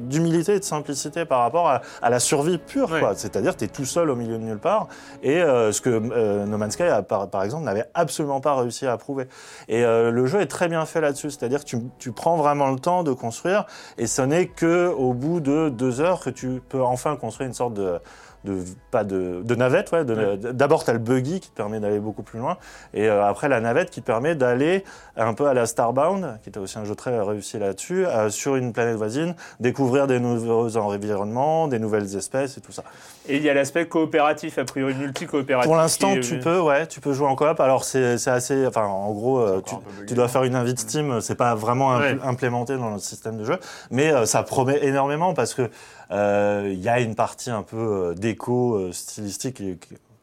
[0.00, 2.90] d'humilité et de simplicité par rapport à, à la survie pure.
[2.90, 3.00] Ouais.
[3.00, 3.14] quoi.
[3.14, 4.88] C'est-à-dire, tu es tout seul au milieu de nulle part.
[5.22, 8.54] Et euh, ce que euh, No Man's Sky, a, par, par exemple, n'avait absolument pas
[8.54, 9.26] réussi à prouver.
[9.68, 11.30] Et euh, le jeu est très bien fait là-dessus.
[11.30, 13.66] C'est-à-dire que tu, tu prends vraiment le temps de construire.
[13.98, 17.54] Et ce n'est que au bout de deux heures que tu peux enfin construire une
[17.54, 17.98] sorte de
[18.46, 21.98] de pas de, de navette ouais, d'abord tu as le buggy qui te permet d'aller
[21.98, 22.56] beaucoup plus loin
[22.94, 24.84] et euh, après la navette qui permet d'aller
[25.16, 28.56] un peu à la Starbound qui était aussi un jeu très réussi là-dessus euh, sur
[28.56, 32.84] une planète voisine découvrir des nouveaux environnements des nouvelles espèces et tout ça
[33.28, 35.66] Et il y a l'aspect coopératif, a priori multi-coopératif.
[35.68, 37.58] pour l'instant, est- tu peux, ouais, tu peux jouer en coop.
[37.60, 39.62] Alors c'est assez, enfin, en gros, euh,
[40.06, 41.20] tu, dois faire une invite Steam.
[41.20, 42.26] C'est pas vraiment impl- Ouais.
[42.26, 43.58] implémenté dans le système de jeu,
[43.90, 45.70] mais euh, ça promet énormément parce que
[46.12, 49.62] euh, il y a une partie un peu euh, déco euh, stylistique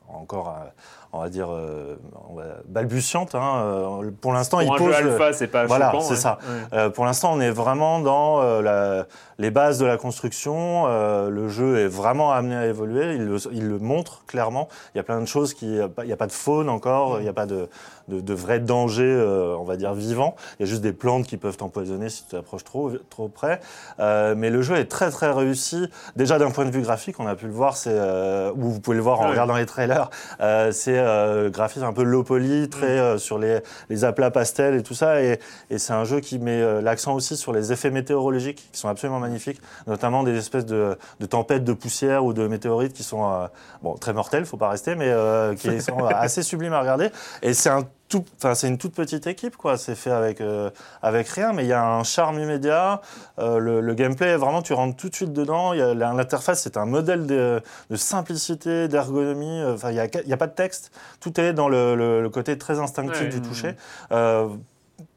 [0.08, 0.70] encore, euh,
[1.14, 1.96] on va dire, euh,
[2.66, 3.36] balbutiante.
[3.36, 3.62] Hein.
[3.64, 4.80] Euh, Pour l'instant, il pose.
[4.80, 6.16] jeu alpha, c'est pas Voilà, c'est ouais.
[6.16, 6.40] ça.
[6.42, 6.78] Ouais.
[6.78, 9.06] Euh, pour l'instant, on est vraiment dans euh, la-
[9.40, 10.86] les bases de la construction.
[10.88, 13.16] Le jeu est vraiment amené à évoluer.
[13.16, 14.68] Il le, il le montre clairement.
[14.94, 15.66] Il y a plein de choses qui.
[15.76, 17.18] Il n'y a pas de faune encore.
[17.20, 17.68] Il n'y a pas de,
[18.08, 19.12] de, de vrai danger,
[19.60, 20.36] on va dire, vivant.
[20.60, 23.60] Il y a juste des plantes qui peuvent t'empoisonner si tu t'approches trop, trop près.
[24.00, 25.90] Mais le jeu est très, très réussi.
[26.16, 28.00] Déjà, d'un point de vue graphique, on a pu le voir, c'est,
[28.56, 29.32] ou vous pouvez le voir en Ouais.
[29.32, 30.10] regardant les trailers,
[30.72, 34.84] c'est euh, graphisme un peu low poly, très euh, sur les, les aplats pastels et
[34.84, 35.22] tout ça.
[35.22, 35.40] Et,
[35.70, 38.90] et c'est un jeu qui met euh, l'accent aussi sur les effets météorologiques qui sont
[38.90, 43.30] absolument magnifiques, notamment des espèces de, de tempêtes de poussière ou de météorites qui sont
[43.30, 43.48] euh,
[43.82, 45.14] bon, très mortelles, faut pas rester, mais
[45.58, 47.10] qui sont assez sublimes à regarder.
[47.42, 47.84] Et c'est un
[48.22, 49.78] tout, c'est une toute petite équipe quoi.
[49.78, 50.70] C'est fait avec euh,
[51.02, 53.02] avec rien, mais il y a un charme immédiat.
[53.40, 55.74] Euh, le, le gameplay vraiment, tu rentres tout de suite dedans.
[55.74, 59.62] L'interface, c'est un modèle de, de simplicité, d'ergonomie.
[59.62, 60.92] Euh, Enfin, il y a pas de texte.
[61.20, 63.30] Tout est dans le, le- le côté très instinctif Ouais.
[63.30, 63.76] du toucher.
[64.12, 64.48] Euh,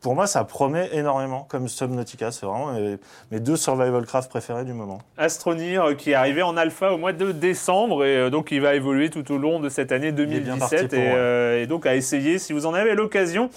[0.06, 2.30] pour moi, ça promet énormément, comme Subnautica.
[2.30, 2.96] C'est vraiment mes,
[3.32, 5.00] mes deux survival craft préférés du moment.
[5.18, 8.60] Astronir euh, qui est arrivé en alpha au mois de décembre et euh, donc il
[8.60, 11.12] va évoluer tout au long de cette année est bien 2017 parti pour, et, ouais.
[11.12, 13.50] euh, et donc à essayer si vous en avez l'occasion.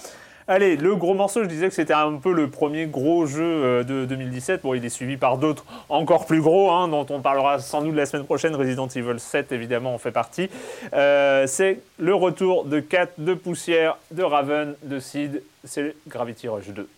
[0.52, 3.84] Allez, le gros morceau, je disais que c'était un peu le premier gros jeu euh,
[3.84, 4.62] de 2017.
[4.62, 7.94] Bon, il est suivi par d'autres encore plus gros, hein, dont on parlera sans doute
[7.94, 8.56] la semaine prochaine.
[8.56, 10.50] Resident Evil 7, évidemment, en fait partie.
[10.92, 15.40] Euh, c'est le retour de Cat, de Poussière, de Raven, de Seed.
[15.62, 16.88] C'est Gravity Rush 2.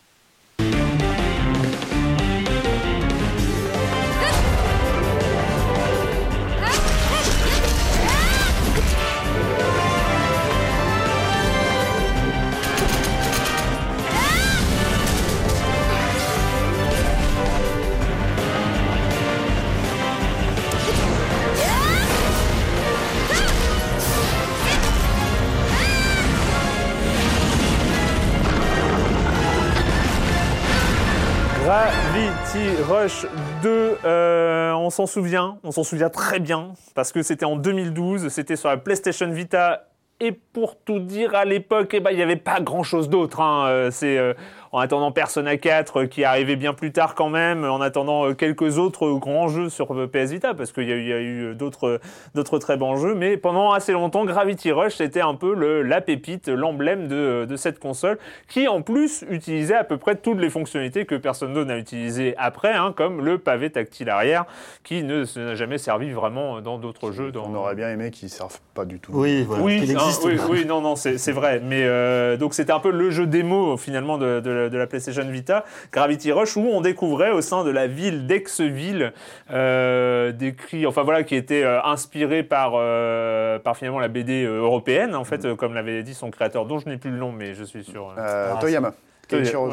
[32.88, 33.26] Rush
[33.62, 38.28] 2, euh, on s'en souvient, on s'en souvient très bien, parce que c'était en 2012,
[38.28, 39.88] c'était sur la PlayStation Vita,
[40.20, 43.40] et pour tout dire, à l'époque, eh ben, il n'y avait pas grand-chose d'autre.
[43.40, 43.66] hein.
[43.68, 44.34] Euh, euh,
[44.72, 48.26] en attendant Persona 4, euh, qui est arrivé bien plus tard quand même, en attendant
[48.28, 51.08] euh, quelques autres grands jeux sur euh, PS Vita, parce qu'il y a eu, il
[51.08, 52.00] y a eu euh, d'autres
[52.34, 56.00] d'autres très bons jeux, mais pendant assez longtemps, Gravity Rush, c'était un peu le, la
[56.00, 60.48] pépite, l'emblème de, de cette console, qui en plus utilisait à peu près toutes les
[60.50, 64.46] fonctionnalités que personne d'autre n'a utilisées après, hein, comme le pavé tactile arrière,
[64.84, 67.30] qui ne n'a jamais servi vraiment dans d'autres jeux.
[67.30, 67.44] Dans...
[67.46, 69.12] On aurait bien aimé qu'ils ne servent pas du tout.
[69.14, 69.62] Oui, voilà.
[69.62, 70.24] Oui, qu'il hein, existe.
[70.24, 71.60] oui, oui, non, non, c'est c'est vrai.
[71.62, 74.86] Mais euh, donc c'était un peu le jeu démo finalement de, de la- de la
[74.86, 79.12] PlayStation Vita, Gravity Rush, où on découvrait au sein de la ville d'Aixville,
[79.50, 84.58] euh, décrit, enfin voilà, qui était euh, inspiré par euh, par finalement la BD euh,
[84.60, 87.32] européenne, en fait, euh, comme l'avait dit son créateur, dont je n'ai plus le nom,
[87.32, 88.12] mais je suis sûr.
[88.16, 88.92] euh, Euh, Ah, Toyama.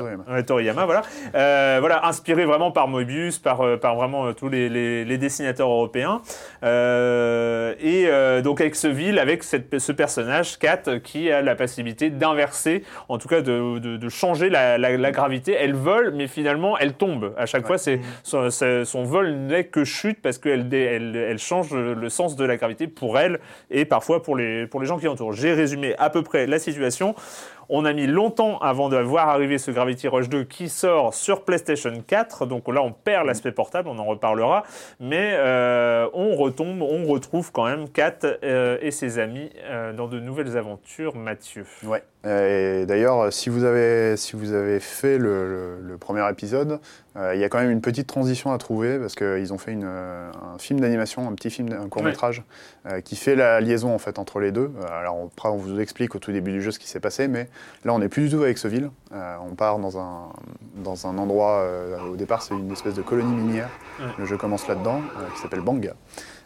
[0.04, 1.02] Ouais, ouais, Toriyama, voilà.
[1.36, 5.18] Euh, voilà, inspiré vraiment par Moebius, par, euh, par vraiment euh, tous les, les- les
[5.18, 6.22] dessinateurs européens.
[6.64, 11.56] Euh, et euh, donc avec ce ville, avec cette- ce personnage, Kat, qui a la
[11.56, 15.54] possibilité d'inverser, en tout cas de, de- de changer la, la- la gravité.
[15.60, 17.34] Elle vole, mais finalement, elle tombe.
[17.38, 21.74] À chaque fois, c'est son, son vol n'est que chute parce qu'elle elle, elle change
[21.74, 23.40] le sens de la gravité pour elle
[23.72, 25.34] et parfois pour les, pour les gens qui l'entourent.
[25.34, 27.16] J'ai résumé à peu près la situation.
[27.70, 31.44] On a mis longtemps avant de voir arriver ce Gravity Rush 2 qui sort sur
[31.46, 32.46] PlayStation 4.
[32.48, 34.64] Donc là, on perd l'aspect portable, on en reparlera.
[35.00, 40.08] Mais euh, on retombe, on retrouve quand même Kat euh, et ses amis euh, dans
[40.08, 41.66] de nouvelles aventures, Mathieu.
[41.86, 42.04] Ouais.
[42.26, 46.80] Et d'ailleurs, si vous avez si vous avez fait le, le- le premier épisode,
[47.16, 49.84] Il y a quand même une petite transition à trouver parce qu'ils ont fait une,
[49.86, 52.44] euh, un film d'animation, un petit film, un court métrage
[52.86, 54.72] euh, qui fait la liaison en fait entre les deux.
[54.80, 57.28] Euh, alors après, on vous explique au tout début du jeu ce qui s'est passé,
[57.28, 57.50] mais
[57.84, 58.90] là, on n'est plus du tout avec ce ville.
[59.12, 60.30] Euh, on part dans un,
[60.76, 61.60] dans un endroit.
[61.64, 63.70] euh, au départ, c'est une espèce de colonie minière.
[64.18, 65.94] Le jeu commence là-dedans, euh, qui s'appelle Banga.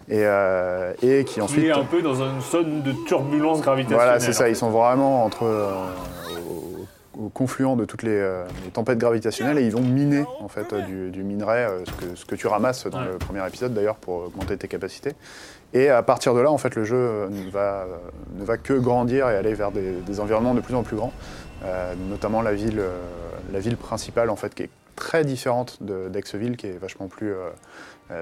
[0.10, 1.66] Et, euh, et qui Qui ensuite.
[1.66, 4.06] est un peu dans une zone de turbulence gravitationnelle.
[4.06, 4.50] Voilà, c'est ça.
[4.50, 5.70] Ils sont vraiment entre euh,
[7.18, 10.74] au, confluent de toutes les, euh, les tempêtes gravitationnelles et ils vont miner en fait
[10.74, 13.12] euh, du, du minerai, euh, ce, que, ce que tu ramasses dans Ouais.
[13.14, 15.14] le premier épisode d'ailleurs pour augmenter tes capacités.
[15.74, 17.86] Et à partir de là, en fait, le jeu ne va,
[18.36, 21.14] ne va que grandir et aller vers des, des environnements de plus en plus grands,
[21.66, 22.82] Euh, notamment la ville,
[23.54, 27.34] la ville principale en fait qui est très différente d'Aixville, qui est vachement plus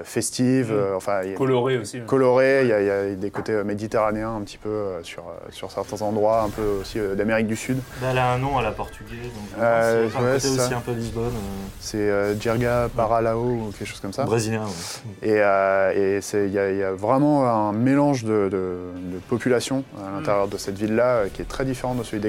[0.04, 0.72] festive.
[0.72, 0.76] Mm.
[0.76, 1.98] euh, enfin, il y a- Coloré aussi.
[2.00, 2.06] ouais.
[2.06, 5.04] coloré, il y, a, il y a des côtés euh, méditerranéens un petit peu euh,
[5.04, 7.80] sur, euh, sur certains endroits, un peu aussi euh, d'Amérique du Sud.
[8.02, 10.78] Bah, elle a un nom à la portugaise, donc Euh, c'est un ouais, aussi ça.
[10.78, 11.26] un peu Lisbonne.
[11.26, 14.24] euh, C'est euh, Djerga Paralao ou quelque chose comme ça.
[14.24, 14.64] brésilien.
[14.64, 15.28] ouais.
[15.30, 18.78] Et, euh, il y, a- il y a vraiment un mélange de, de,
[19.14, 22.22] de population à l'intérieur de cette ville-là euh, qui est très différent de celui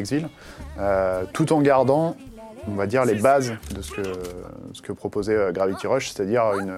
[0.79, 2.17] euh, tout en gardant,
[2.69, 4.03] on va dire, les bases de ce que,
[4.73, 6.73] ce que proposait euh, Gravity Rush, c'est-à-dire une,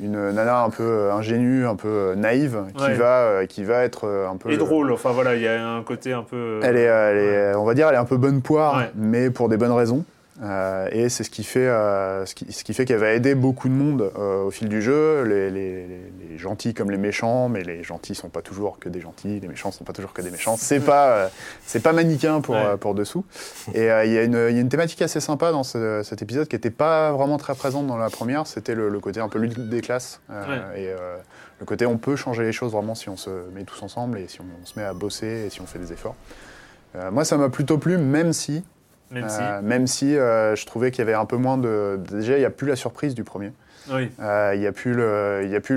[0.00, 2.94] une nana un peu euh, ingénue, un peu euh, naïve, qui, Ouais.
[2.94, 4.48] va, euh, qui va être un peu...
[4.50, 6.60] Et le- drôle, enfin voilà, il y a un côté un peu.
[6.62, 8.90] Elle est, elle est, on va dire, elle est un peu bonne poire, Ouais.
[8.94, 10.04] mais pour des bonnes raisons.
[10.40, 13.34] Euh, et c'est ce qui fait, euh, ce qui, ce qui fait qu'elle va aider
[13.34, 16.96] beaucoup de monde euh, au fil du jeu, les, les- les- les gentils comme les
[16.98, 20.12] méchants, mais les gentils sont pas toujours que des gentils, les méchants sont pas toujours
[20.12, 20.56] que des méchants.
[20.56, 21.30] C'est pas,
[21.66, 22.76] c'est pas manichéen pour, Ouais.
[22.78, 23.24] pour dessous.
[23.74, 26.22] Et il y, a une- il y a une thématique assez sympa dans ce- cet
[26.22, 29.28] épisode qui n'était pas vraiment très présente dans la première, c'était le, le côté un
[29.28, 30.20] peu lutte des classes
[30.76, 30.90] et
[31.58, 34.28] le côté on peut changer les choses vraiment si on se met tous ensemble et
[34.28, 36.14] si on, se met à bosser et si on fait des efforts.
[37.10, 38.62] Moi, ça m'a plutôt plu, même si,
[39.10, 39.40] Même si.
[39.40, 41.98] euh, même si euh, je trouvais qu'il y avait un peu moins de.
[42.10, 43.52] Déjà, il n'y a plus la surprise du premier.
[43.90, 44.10] Oui.
[44.20, 44.92] Euh, Il n'y a, a plus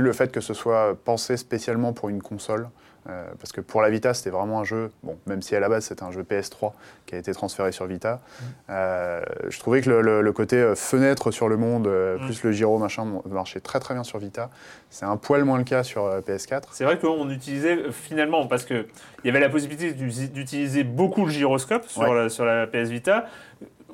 [0.02, 2.67] le fait que ce soit pensé spécialement pour une console.
[3.10, 5.70] Euh, parce que pour la Vita, c'était vraiment un jeu, bon, même si à la
[5.70, 6.72] base c'était un jeu PS3
[7.08, 8.44] qui a été transféré sur Vita, Mm.
[8.70, 12.26] euh, je trouvais que le, le- le côté euh, fenêtre sur le monde, euh, Mm.
[12.26, 14.52] plus le gyro machin, marchait très très bien sur Vita.
[14.92, 16.70] C'est un poil moins le cas sur euh, PS4.
[16.74, 18.86] C'est vrai qu'on utilisait finalement, parce qu'il
[19.26, 22.14] y avait la possibilité d'utiliser beaucoup le gyroscope sur, Ouais.
[22.14, 23.26] la, sur la PS Vita,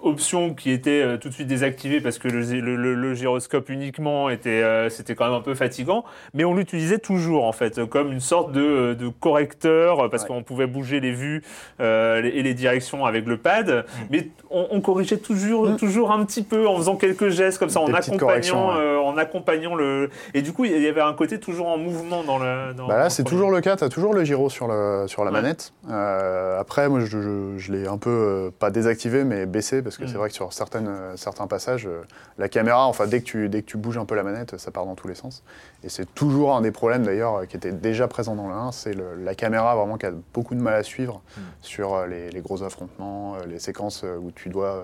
[0.04, 3.14] option qui était euh, tout de suite désactivée parce que le, gy- le- le- le
[3.14, 7.52] gyroscope uniquement était, euh, c'était quand même un peu fatigant, mais on l'utilisait toujours en
[7.52, 10.30] fait comme une sorte de, de correcteur euh, parce Ouais.
[10.30, 11.44] qu'on pouvait bouger les vues
[11.80, 14.02] euh, et les directions avec le pad, Mm.
[14.12, 17.80] mais on, on corrigeait toujours, toujours un petit peu en faisant quelques gestes comme ça,
[17.80, 18.82] en Des accompagnant, ouais.
[18.82, 22.24] euh, en accompagnant le, et du coup il y avait un côté toujours en mouvement
[22.24, 22.74] dans le.
[22.74, 25.24] Dans, Bah là, c'est toujours le cas, tu as toujours le gyro sur, le, sur
[25.24, 25.42] la Ouais.
[25.42, 25.74] manette.
[25.90, 29.98] Euh, après, moi, je, je- je l'ai un peu, euh, pas désactivé, mais baissé, parce
[29.98, 30.08] que Mm.
[30.10, 32.02] c'est vrai que sur certaines, euh, certains passages, euh,
[32.38, 34.70] la caméra, enfin, dès que, tu, dès que tu bouges un peu la manette, ça
[34.70, 35.44] part dans tous les sens.
[35.84, 38.72] Et c'est toujours un des problèmes, d'ailleurs, euh, qui était déjà présent dans le 1,
[38.74, 41.42] c'est la caméra, vraiment, qui a beaucoup de mal à suivre Mm.
[41.62, 44.84] sur les, les gros affrontements, les séquences où tu dois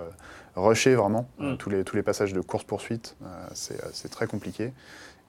[0.55, 1.55] rusher, vraiment, Mm.
[1.57, 3.15] tous, les, tous les passages de course-poursuite,
[3.53, 4.71] c'est c'est très compliqué.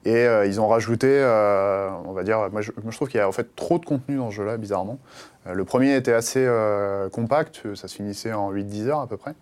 [0.06, 3.16] Et euh, ils ont rajouté, euh, on va dire, moi je, moi, je trouve qu'il
[3.16, 4.98] y a en fait trop de contenu dans ce jeu-là, bizarrement.
[5.46, 9.16] Euh, le premier était assez euh, compact, ça se finissait en 8-10 heures à peu
[9.16, 9.34] près.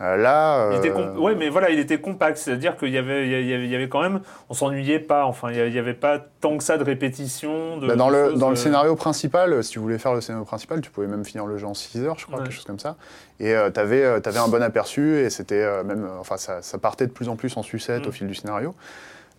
[0.00, 3.24] Euh, là, Il était euh, Ouais, mais voilà, il était compact, c'est-à-dire qu'il y avait,
[3.26, 5.66] il y avait, il y avait quand même, on s'ennuyait pas, enfin, il y a-
[5.66, 7.76] il y avait pas tant que ça de répétition.
[7.76, 10.20] De, bah, dans, le, dans le euh, scénario principal, euh, si tu voulais faire le
[10.20, 12.44] scénario principal, tu pouvais même finir le jeu en 6 heures, je crois, Ouais.
[12.44, 12.96] quelque chose comme ça.
[13.38, 17.06] Et tu avais, un bon aperçu, et c'était euh, même, euh, enfin, ça, ça partait
[17.06, 18.08] de plus en plus en sucette Mm.
[18.08, 18.74] au fil du scénario.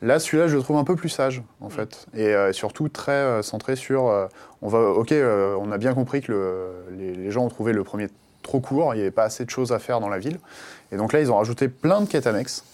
[0.03, 3.11] Là, celui-là, je le trouve un peu plus sage, en fait, et euh, surtout très
[3.13, 4.07] euh, centré sur.
[4.09, 4.27] euh,
[4.61, 7.71] on va, ok, euh, on a bien compris que le- les, les gens ont trouvé
[7.71, 8.07] le premier
[8.41, 10.39] trop court, il n'y avait pas assez de choses à faire dans la ville,
[10.91, 12.65] et donc là, ils ont rajouté plein de quêtes annexes.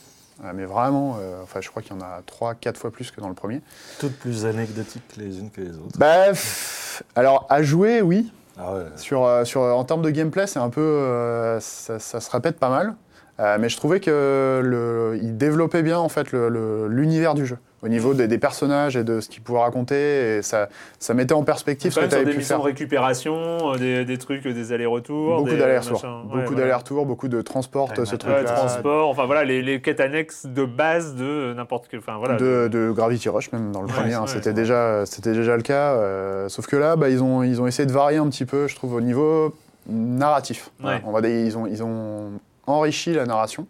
[0.43, 3.21] euh, mais vraiment, euh, enfin, je crois qu'il y en a 3-4 fois plus que
[3.21, 3.61] dans le premier.
[3.99, 5.99] Toutes plus anecdotiques les unes que les autres.
[5.99, 8.31] Bah, pff, alors, à jouer, oui.
[8.57, 8.85] Ah ouais.
[8.95, 10.81] Sur, euh, sur, en termes de gameplay, c'est un peu.
[10.81, 12.95] euh, ça, ça se répète pas mal.
[13.39, 17.87] Euh, mais je trouvais que le, il développait bien en fait l'univers du jeu au
[17.87, 20.67] niveau des, des personnages et de ce qu'il pouvait raconter et ça,
[20.99, 22.63] ça mettait en perspective ce que tu avais des pu missions faire.
[22.65, 23.35] de récupération,
[23.73, 25.37] euh, des, des trucs, des allers-retours.
[25.37, 29.25] Beaucoup d'allers-retours, beaucoup Ouais, d'allers-retours, beaucoup de transport, Ouais, ce ouais, truc Ouais, transport, enfin
[29.25, 31.99] voilà, les, les quêtes annexes de base de n'importe quel.
[32.01, 32.35] Enfin voilà.
[32.35, 35.63] de, de Gravity Rush même dans le Ouais, premier, hein, c'était déjà, c'était déjà le
[35.63, 35.93] cas.
[35.93, 38.67] euh, sauf que là, bah, ils, ont, ils ont essayé de varier un petit peu,
[38.67, 39.55] je trouve, au niveau
[39.87, 40.71] narratif.
[40.81, 41.03] Voilà, Ouais.
[41.05, 42.31] on va dire, ils, ont, ils ont
[42.69, 43.67] enrichi la narration.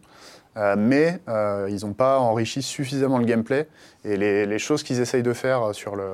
[0.57, 3.67] euh, mais euh, ils n'ont pas enrichi suffisamment le gameplay.
[4.03, 6.07] Et les, les choses qu'ils essayent de faire, sur le,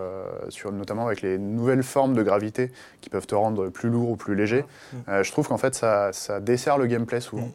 [0.49, 2.71] sur, notamment avec les nouvelles formes de gravité
[3.01, 4.65] qui peuvent te rendre plus lourd ou plus léger,
[5.07, 7.49] euh, je trouve qu'en fait ça, ça dessert le gameplay souvent.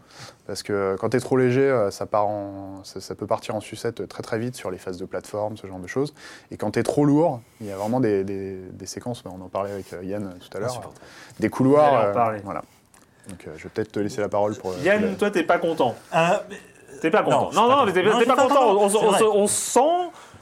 [0.47, 3.55] Parce que quand tu es trop léger, euh, ça, part en, ça, ça peut partir
[3.55, 6.15] en sucette très très vite sur les phases de plateforme, ce genre de choses.
[6.51, 9.41] Et quand tu es trop lourd, il y a vraiment des, des- des séquences, on
[9.41, 11.05] en parlait avec euh, Yann tout à l'heure, Insupportable.
[11.41, 11.95] des couloirs.
[12.07, 12.13] Euh,
[12.45, 12.63] voilà.
[13.31, 14.73] Donc euh, je vais peut-être te laisser la parole pour.
[14.73, 15.95] euh, Yann, toi, t'es pas content.
[16.13, 16.57] Mais-
[17.01, 17.51] T'es pas content.
[17.55, 18.77] Non, non, mais t'es pas pas content.
[19.35, 19.81] On, sent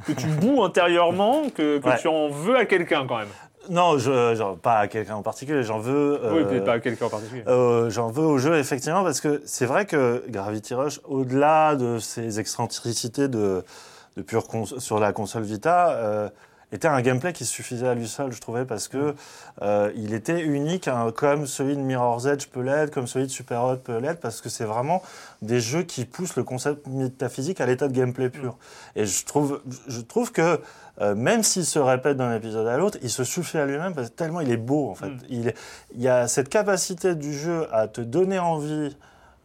[0.05, 1.99] que tu boues intérieurement, que, que Ouais.
[2.01, 3.29] tu en veux à quelqu'un quand même.
[3.71, 6.19] Non, je, genre, pas à quelqu'un en particulier, j'en veux.
[6.21, 7.43] Oui, euh, peut-être pas à quelqu'un en particulier.
[7.47, 11.99] Euh, J'en veux au jeu, effectivement, parce que c'est vrai que Gravity Rush, au-delà de
[11.99, 13.63] ses excentricités de,
[14.17, 14.45] de pure
[14.79, 16.29] sur la console Vita, euh,
[16.73, 19.15] était un gameplay qui suffisait à lui seul, je trouvais, parce que
[19.63, 23.33] euh, il était unique, hein, comme celui de Mirror's Edge peut l'être, comme celui de
[23.33, 25.03] Super Hot peut l'être, parce que c'est vraiment
[25.41, 28.59] des jeux qui poussent le concept métaphysique à l'état de gameplay pur.
[28.97, 30.61] Et je trouve, je trouve que
[31.01, 34.11] euh, même s'il se répète d'un épisode à l'autre, il se suffit à lui-même parce
[34.11, 35.11] que tellement il est beau en fait.
[35.11, 35.19] Mm.
[35.31, 35.55] Il,
[35.97, 38.97] y a cette capacité du jeu à te donner envie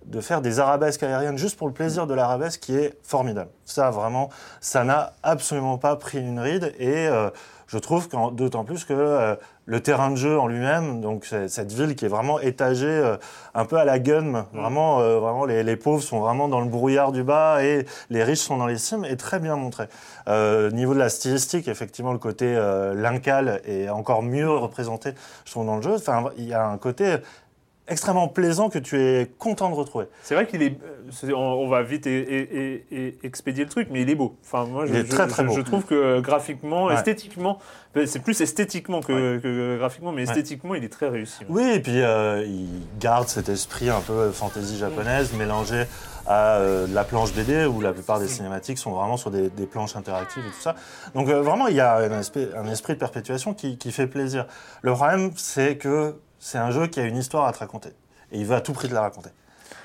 [0.05, 3.49] de faire des arabesques aériennes juste pour le plaisir de l'arabesque qui est formidable.
[3.65, 4.29] Ça vraiment,
[4.61, 7.29] ça n'a absolument pas pris une ride et euh,
[7.73, 9.35] je trouve d'autant plus que euh,
[9.65, 13.17] le terrain de jeu en lui-même, donc cette ville qui est vraiment étagée euh,
[13.55, 16.67] un peu à la gun, vraiment, euh, vraiment les, les pauvres sont vraiment dans le
[16.67, 19.85] brouillard du bas et les riches sont dans les cimes, est très bien montré.
[20.27, 22.53] Au niveau de la stylistique, effectivement, le côté
[22.95, 25.11] lincal est encore mieux représenté,
[25.43, 25.95] je trouve, dans le jeu.
[25.95, 27.17] Enfin, il y a un côté
[27.87, 30.05] extrêmement plaisant que tu es content de retrouver.
[30.23, 30.77] C'est vrai qu'il est.
[30.83, 34.37] euh, On, va vite et, et- et- et expédier le truc, mais il est beau.
[34.43, 35.53] Enfin, moi, je, Il est je- très, très je- beau.
[35.55, 36.93] je trouve que euh, graphiquement, Ouais.
[36.95, 37.59] esthétiquement,
[38.05, 41.43] c'est plus esthétiquement que, que graphiquement, mais esthétiquement, il est très réussi.
[41.49, 42.67] Oui, et puis euh, il
[42.99, 45.83] garde cet esprit un peu fantasy japonaise mélangé
[46.25, 49.65] à euh, la planche BD où la plupart des cinématiques sont vraiment sur des, des
[49.65, 50.75] planches interactives et tout ça.
[51.15, 54.07] Donc euh, vraiment, il y a un, esprit, un esprit de perpétuation qui, qui fait
[54.07, 54.47] plaisir.
[54.81, 57.91] Le problème, c'est que c'est un jeu qui a une histoire à te raconter.
[58.33, 59.29] Et il veut à tout prix te la raconter.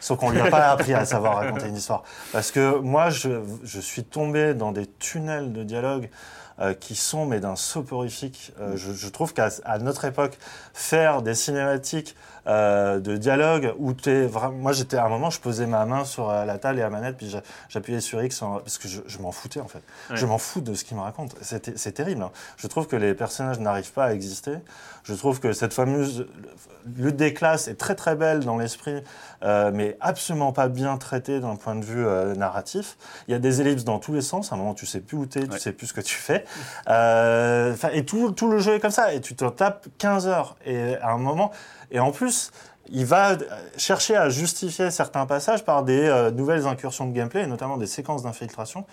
[0.00, 2.02] Sauf qu'on lui a pas appris à savoir raconter une histoire.
[2.32, 6.10] Parce que moi, je, suis tombé dans des tunnels de dialogue
[6.58, 8.52] euh, qui sont mais d'un soporifique.
[8.60, 10.36] Euh, je, trouve qu'à notre époque,
[10.74, 14.54] faire des cinématiques euh, de dialogue où t'es vraiment...
[14.56, 16.90] Moi, j'étais à un moment, je posais ma main sur euh, la table et la
[16.90, 19.82] manette, puis j'a- j'appuyais sur X en- parce que je, je m'en foutais en fait.
[20.10, 20.16] Ouais.
[20.16, 21.34] Je m'en fous de ce qu'il me raconte.
[21.42, 22.22] C'est terrible.
[22.22, 22.30] hein.
[22.56, 24.52] Je trouve que les personnages n'arrivent pas à exister.
[25.04, 26.26] Je trouve que cette fameuse
[26.96, 29.02] lutte des classes est très très belle dans l'esprit,
[29.42, 32.96] euh, mais absolument pas bien traitée d'un point de vue euh, narratif.
[33.26, 34.52] Il y a des ellipses dans tous les sens.
[34.52, 35.58] À un moment, tu sais plus où t'es, tu Ouais.
[35.58, 36.44] sais plus ce que tu fais.
[37.92, 39.12] Et tout, tout le jeu est comme ça.
[39.14, 40.56] Et tu te tapes 15 heures.
[40.66, 41.50] Et à un moment,
[41.90, 42.50] et en plus,
[42.90, 43.36] il va
[43.76, 47.86] chercher à justifier certains passages par des euh, nouvelles incursions de gameplay, et notamment des
[47.86, 48.86] séquences d'infiltration,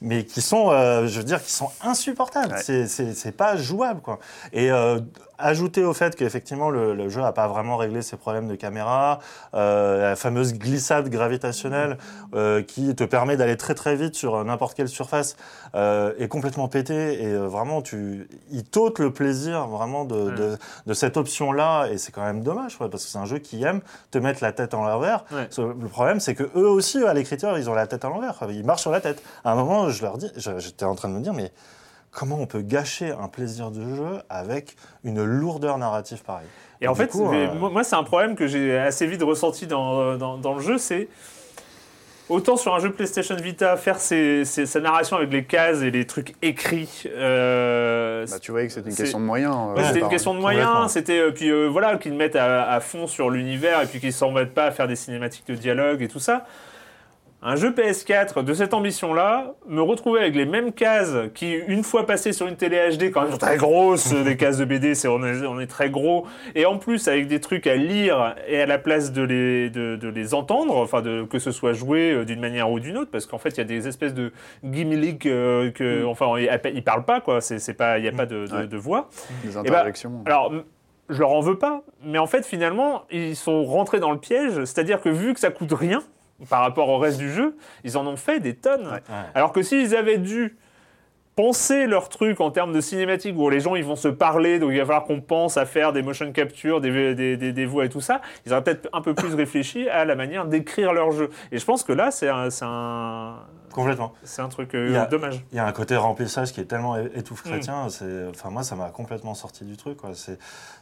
[0.00, 2.54] mais qui sont, euh, je veux dire, qui sont insupportables.
[2.54, 2.86] Ouais.
[2.88, 4.18] C'est- pas jouable, quoi.
[4.52, 4.98] Et euh,
[5.38, 9.20] ajouter au fait qu'effectivement le, le jeu a pas vraiment réglé ses problèmes de caméra,
[9.54, 11.98] euh, la fameuse glissade gravitationnelle
[12.34, 15.36] euh, qui te permet d'aller très très vite sur n'importe quelle surface
[15.74, 20.94] euh, est complètement pété et vraiment tu, il t'ôte le plaisir vraiment de, de, de
[20.94, 24.18] cette option-là et c'est quand même dommage parce que c'est un jeu qui aime te
[24.18, 25.24] mettre la tête en l'envers.
[25.32, 25.48] Ouais.
[25.58, 28.64] Le problème c'est que eux aussi à l'écriture ils ont la tête à l'envers, ils
[28.64, 29.22] marchent sur la tête.
[29.44, 31.52] À un moment je leur dis, j'étais en train de me dire mais
[32.18, 34.74] comment on peut gâcher un plaisir de jeu avec
[35.04, 36.46] une lourdeur narrative pareille
[36.80, 39.66] Et en fait, coup, mais euh, moi, c'est un problème que j'ai assez vite ressenti
[39.66, 41.08] dans, dans, dans le jeu, c'est
[42.30, 45.90] autant sur un jeu PlayStation Vita, faire ses, ses- sa narration avec les cases et
[45.90, 47.02] les trucs écrits.
[47.06, 49.54] euh, Bah, tu voyais que c'était une C'est- question de moyens.
[49.54, 52.68] euh, Ouais, c'était une question de moyens, c'était euh, puis euh, voilà qu'ils mettent à,
[52.70, 55.54] à fond sur l'univers et puis qu'ils s'en mettent pas à faire des cinématiques de
[55.54, 56.46] dialogue et tout ça.
[57.42, 62.06] Un jeu PS4 de cette ambition-là, me retrouver avec les mêmes cases qui, une fois
[62.06, 65.06] passées sur une télé HD, quand même sont très grosses, des cases de BD, c'est
[65.06, 68.60] on est, on est très gros, et en plus avec des trucs à lire et
[68.60, 72.10] à la place de les, de, de les entendre, enfin de, que ce soit joué
[72.10, 74.32] euh, d'une manière ou d'une autre, parce qu'en fait il y a des espèces de
[74.64, 78.46] gimmicks euh, que, enfin ils, parlent pas quoi, c'est pas, il n'y a pas de,
[78.46, 78.66] de- Ouais.
[78.66, 79.08] de voix.
[79.44, 80.22] Des ben, interjections.
[80.24, 80.52] Alors,
[81.10, 84.64] je leur en veux pas, mais en fait, finalement, ils sont rentrés dans le piège,
[84.64, 86.02] c'est-à-dire que vu que ça coûte rien
[86.48, 88.86] par rapport au reste du jeu, ils en ont fait des tonnes.
[88.88, 89.02] Ouais.
[89.34, 90.56] Alors que s'ils avaient dû
[91.34, 94.70] penser leur truc en termes de cinématique où les gens ils vont se parler, donc
[94.72, 97.84] il va falloir qu'on pense à faire des motion capture, des, des, des, des voix
[97.84, 101.12] et tout ça, ils auraient peut-être un peu plus réfléchi à la manière d'écrire leur
[101.12, 101.28] jeu.
[101.52, 103.36] Et je pense que là, c'est un,
[103.70, 104.14] complètement.
[104.22, 105.44] c'est un truc euh, Il y a- dommage.
[105.52, 107.48] Il y a un côté remplissage qui est tellement étouffe Mm.
[107.50, 107.88] chrétien.
[107.90, 109.98] C'est, enfin moi, ça m'a complètement sorti du truc.
[109.98, 110.12] quoi.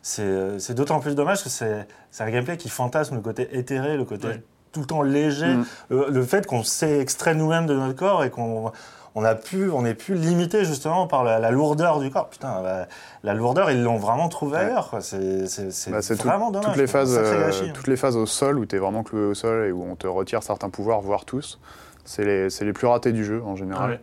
[0.02, 4.04] C'est, d'autant plus dommage que c'est, c'est un gameplay qui fantasme le côté éthéré, le
[4.04, 4.42] côté Ouais.
[4.74, 5.54] Tout le temps léger.
[5.54, 5.64] Mm.
[5.88, 8.72] Le, le fait qu'on s'est extrait nous-mêmes de notre corps et qu'on
[9.16, 12.28] on a pu, on est pu limiter justement par la, la lourdeur du corps.
[12.28, 12.88] Putain, la,
[13.22, 14.90] la lourdeur, ils l'ont vraiment trouvé ailleurs.
[15.00, 15.44] C'est
[15.92, 16.66] Bah, c'est tout- vraiment dommage.
[16.72, 17.70] toutes les phases, euh, hein.
[17.72, 19.94] toutes les phases au sol où tu es vraiment cloué au sol et où on
[19.94, 21.60] te retire certains pouvoirs, voire tous.
[22.04, 23.84] C'est les, les plus ratés du jeu en général.
[23.84, 24.00] Ah ouais.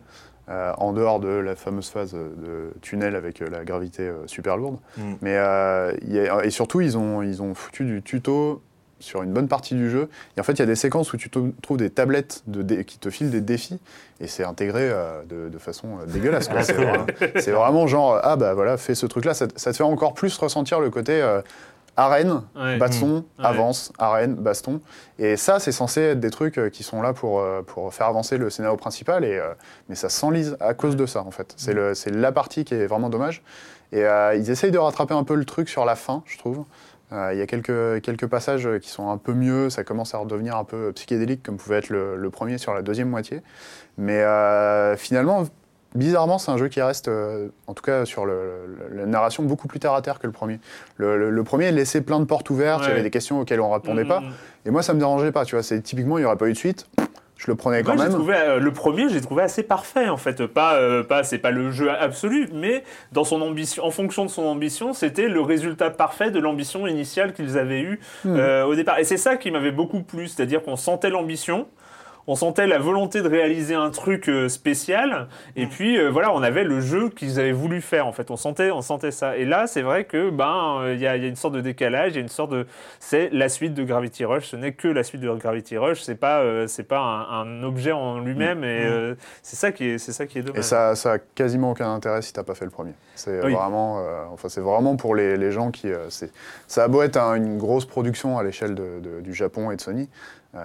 [0.48, 4.56] Euh, en dehors de la fameuse phase de tunnel avec euh, la gravité euh, super
[4.56, 4.78] lourde.
[4.96, 5.02] Mm.
[5.20, 8.60] Mais euh, y a- et surtout, ils ont, ils ont foutu du tuto
[9.02, 10.08] sur une bonne partie du jeu.
[10.36, 12.84] Et en fait, il y a des séquences où tu trouves des tablettes de dé-
[12.84, 13.80] qui te filent des défis
[14.20, 16.48] et c'est intégré euh, de, de façon euh, dégueulasse.
[16.48, 16.62] quoi.
[16.62, 19.34] C'est vraiment, c'est vraiment genre, ah bah voilà, fais ce truc-là.
[19.34, 21.42] Ça, te- ça te fait encore plus ressentir le côté euh,
[21.96, 22.78] arène, Ouais.
[22.78, 23.44] baston, Ouais.
[23.44, 24.80] avance, arène, baston.
[25.18, 28.06] Et ça, c'est censé être des trucs euh, qui sont là pour, euh, pour faire
[28.06, 29.48] avancer le scénario principal, et, euh,
[29.90, 31.52] mais ça s'enlise à cause de ça, en fait.
[31.58, 33.42] C'est le- c'est la partie qui est vraiment dommage.
[33.94, 36.64] Et euh, ils essayent de rattraper un peu le truc sur la fin, je trouve.
[37.12, 40.18] Euh, Il y a quelques, quelques passages qui sont un peu mieux, ça commence à
[40.18, 43.42] redevenir un peu psychédélique, comme pouvait être le, le premier sur la deuxième moitié.
[43.98, 45.44] Mais euh, finalement,
[45.94, 49.42] bizarrement, c'est un jeu qui reste, euh, en tout cas sur le- le- la narration,
[49.42, 50.58] beaucoup plus terre à terre que le premier.
[50.96, 54.04] Le, premier laissait plein de portes ouvertes, il y avait des questions auxquelles on répondait
[54.04, 54.20] Mm, pas.
[54.20, 54.32] mm, mm.
[54.66, 55.62] Et moi, ça me dérangeait pas, tu vois.
[55.62, 56.86] C'est typiquement, il n'y aurait pas eu de suite.
[57.44, 58.12] Je le prenais quand Moi, même.
[58.12, 60.46] trouvé, euh, le premier, j'ai trouvé assez parfait en fait.
[60.46, 64.30] Pas, euh, pas, c'est pas le jeu absolu, mais dans son ambition, en fonction de
[64.30, 68.36] son ambition, c'était le résultat parfait de l'ambition initiale qu'ils avaient eue Hmm.
[68.36, 69.00] euh, au départ.
[69.00, 71.66] Et c'est ça qui m'avait beaucoup plu, c'est-à-dire qu'on sentait l'ambition.
[72.28, 76.42] On sentait la volonté de réaliser un truc euh, spécial, et puis euh, voilà, on
[76.42, 78.06] avait le jeu qu'ils avaient voulu faire.
[78.06, 79.36] En fait, on sentait, on sentait ça.
[79.36, 81.54] Et là, c'est vrai que ben, euh, il y, a, il y a une sorte
[81.54, 82.66] de décalage, il y a une sorte de,
[83.00, 84.46] c'est la suite de Gravity Rush.
[84.46, 86.00] Ce n'est que la suite de Gravity Rush.
[86.02, 89.88] C'est pas, euh, c'est pas un, un objet en lui-même, et euh, c'est ça qui
[89.88, 90.60] est, c'est ça qui est dommage.
[90.60, 92.92] Et ça, ça a quasiment aucun intérêt si t'as pas fait le premier.
[93.16, 93.52] C'est Oui.
[93.52, 94.00] vraiment,
[94.32, 95.88] enfin, c'est vraiment pour les, les gens qui.
[96.08, 96.32] c'est-
[96.66, 98.74] ça a beau être un- une grosse production à l'échelle
[99.22, 100.08] du Japon et de Sony,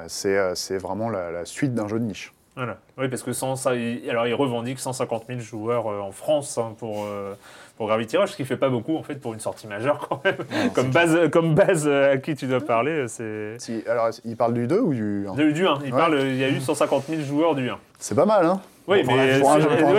[0.07, 2.33] c'est euh, c'est vraiment la, la suite d'un jeu de niche.
[2.55, 2.77] Voilà.
[2.97, 6.57] Oui, parce que sans ça, il- alors ils revendiquent 150 000 joueurs euh, en France
[6.57, 7.35] hein, pour, euh,
[7.77, 10.21] pour Gravity Rush, ce qui fait pas beaucoup en fait pour une sortie majeure quand
[10.25, 10.37] même.
[10.73, 13.59] comme, base, comme base euh, à qui tu dois parler, euh, c'est.
[13.59, 15.99] Si, alors, il parle du 2 ou du 1 Du, du 1, il Ouais.
[15.99, 17.77] parle, il y a eu 150 000 joueurs du 1.
[17.99, 19.39] C'est pas mal, hein Oui, un- mais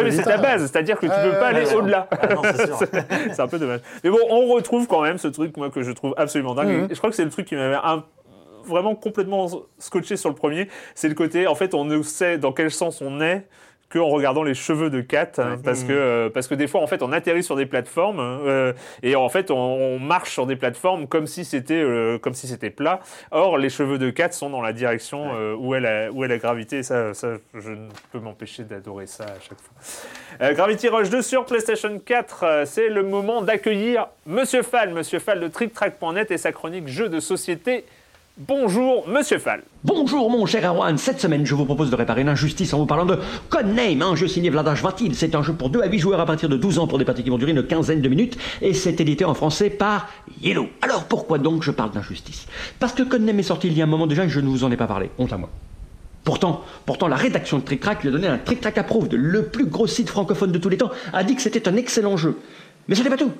[0.02, 2.08] mais c'est ta base, c'est-à-dire que tu Ouais, peux pas aller au-delà.
[2.10, 2.16] Ah
[3.32, 3.80] c'est un peu dommage.
[4.02, 6.68] Mais bon, on retrouve quand même ce truc, moi, que je trouve absolument dingue.
[6.68, 6.88] Mhm.
[6.90, 8.02] Je crois que c'est le truc qui m'avait un-
[8.68, 9.48] vraiment complètement
[9.78, 10.68] scotché sur le premier.
[10.94, 13.46] C'est le côté, en fait, on ne sait dans quel sens on est
[13.90, 16.86] qu'en regardant les cheveux de Kat, hein, parce, que, euh, parce que des fois, en
[16.86, 20.56] fait, on atterrit sur des plateformes euh, et en fait, on, on marche sur des
[20.56, 23.00] plateformes comme si c'était euh, comme si c'était plat.
[23.30, 26.38] Or, les cheveux de Kat sont dans la direction où, elle a, où elle a
[26.38, 26.78] gravité.
[26.78, 30.52] Et ça, ça, je ne peux m'empêcher d'adorer ça à chaque fois.
[30.52, 35.40] Gravity Rush 2 sur PlayStation 4, euh, c'est le moment d'accueillir Monsieur Fall, Monsieur Fall
[35.40, 37.84] de TrickTrack.net et sa chronique jeux de société.
[38.46, 39.64] Bonjour, Monsieur Fall.
[39.82, 42.86] Bonjour mon cher Erwan, cette semaine je vous propose de réparer une injustice en vous
[42.86, 43.18] parlant de
[43.48, 45.16] Codename, un jeu signé Vladash Vatil.
[45.16, 47.04] C'est un jeu pour 2 à 8 joueurs à partir de 12 ans pour des
[47.04, 50.08] parties qui vont durer une quinzaine de minutes et c'est édité en français par
[50.40, 50.68] Yellow.
[50.82, 52.46] Alors pourquoi donc je parle d'injustice?
[52.78, 54.62] Parce que Codename est sorti il y a un moment déjà et je ne vous
[54.62, 55.50] en ai pas parlé, honte à moi.
[56.22, 59.46] Pourtant, pourtant, la rédaction de Trick Track lui a donné un Trick Track Approved, le
[59.46, 62.38] plus gros site francophone de tous les temps, a dit que c'était un excellent jeu.
[62.86, 63.32] Mais ce n'est pas tout.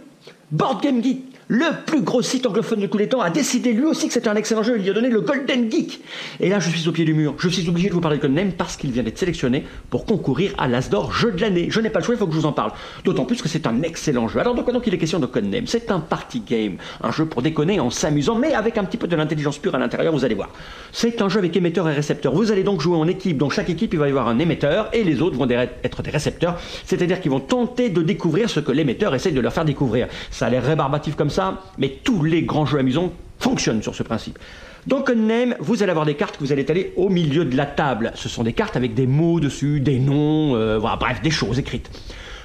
[0.51, 3.85] Board Game Geek, le plus gros site anglophone de tous les temps, a décidé lui
[3.85, 4.77] aussi que c'était un excellent jeu.
[4.77, 6.01] Il lui a donné le Golden Geek.
[6.41, 7.35] Et là, je suis au pied du mur.
[7.39, 10.53] Je suis obligé de vous parler de Codename parce qu'il vient d'être sélectionné pour concourir
[10.59, 11.69] à l'Asdor Jeu de l'année.
[11.71, 12.73] Je n'ai pas le choix, il faut que je vous en parle.
[13.05, 14.41] D'autant plus que c'est un excellent jeu.
[14.41, 15.67] Alors, donc, donc il est question de Codename.
[15.67, 19.07] C'est un party game, un jeu pour déconner en s'amusant, mais avec un petit peu
[19.07, 20.51] de l'intelligence pure à l'intérieur, vous allez voir.
[20.93, 22.35] C'est un jeu avec émetteur et récepteur.
[22.35, 23.39] Vous allez donc jouer en équipe.
[23.39, 26.11] Dans chaque équipe, il va y avoir un émetteur et les autres vont être des
[26.11, 26.59] récepteurs.
[26.85, 30.08] C'est-à-dire qu'ils vont tenter de découvrir ce que l'émetteur essaie de leur faire découvrir.
[30.31, 34.03] Ça a l'air rébarbatif comme ça, mais tous les grands jeux amusants fonctionnent sur ce
[34.03, 34.39] principe.
[34.87, 37.67] Dans Codename, vous allez avoir des cartes que vous allez étaler au milieu de la
[37.67, 38.13] table.
[38.15, 41.59] Ce sont des cartes avec des mots dessus, des noms, euh, voilà, bref, des choses
[41.59, 41.91] écrites.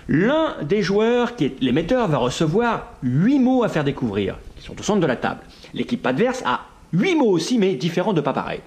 [0.09, 4.77] L'un des joueurs, qui est l'émetteur, va recevoir 8 mots à faire découvrir, qui sont
[4.77, 5.39] au centre de la table.
[5.73, 6.61] L'équipe adverse a
[6.91, 8.59] 8 mots aussi, mais différents de pas pareils.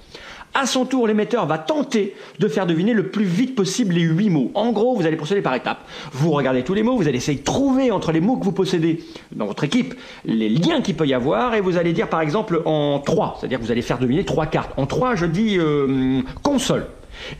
[0.59, 4.31] À son tour, l'émetteur va tenter de faire deviner le plus vite possible les 8
[4.31, 4.51] mots.
[4.55, 5.87] En gros, vous allez procéder par étapes.
[6.13, 8.53] Vous regardez tous les mots, vous allez essayer de trouver entre les mots que vous
[8.53, 9.95] possédez dans votre équipe
[10.25, 13.59] les liens qu'il peut y avoir et vous allez dire par exemple en 3, c'est-à-dire
[13.59, 14.73] que vous allez faire deviner trois cartes.
[14.79, 16.87] En 3, je dis euh, console.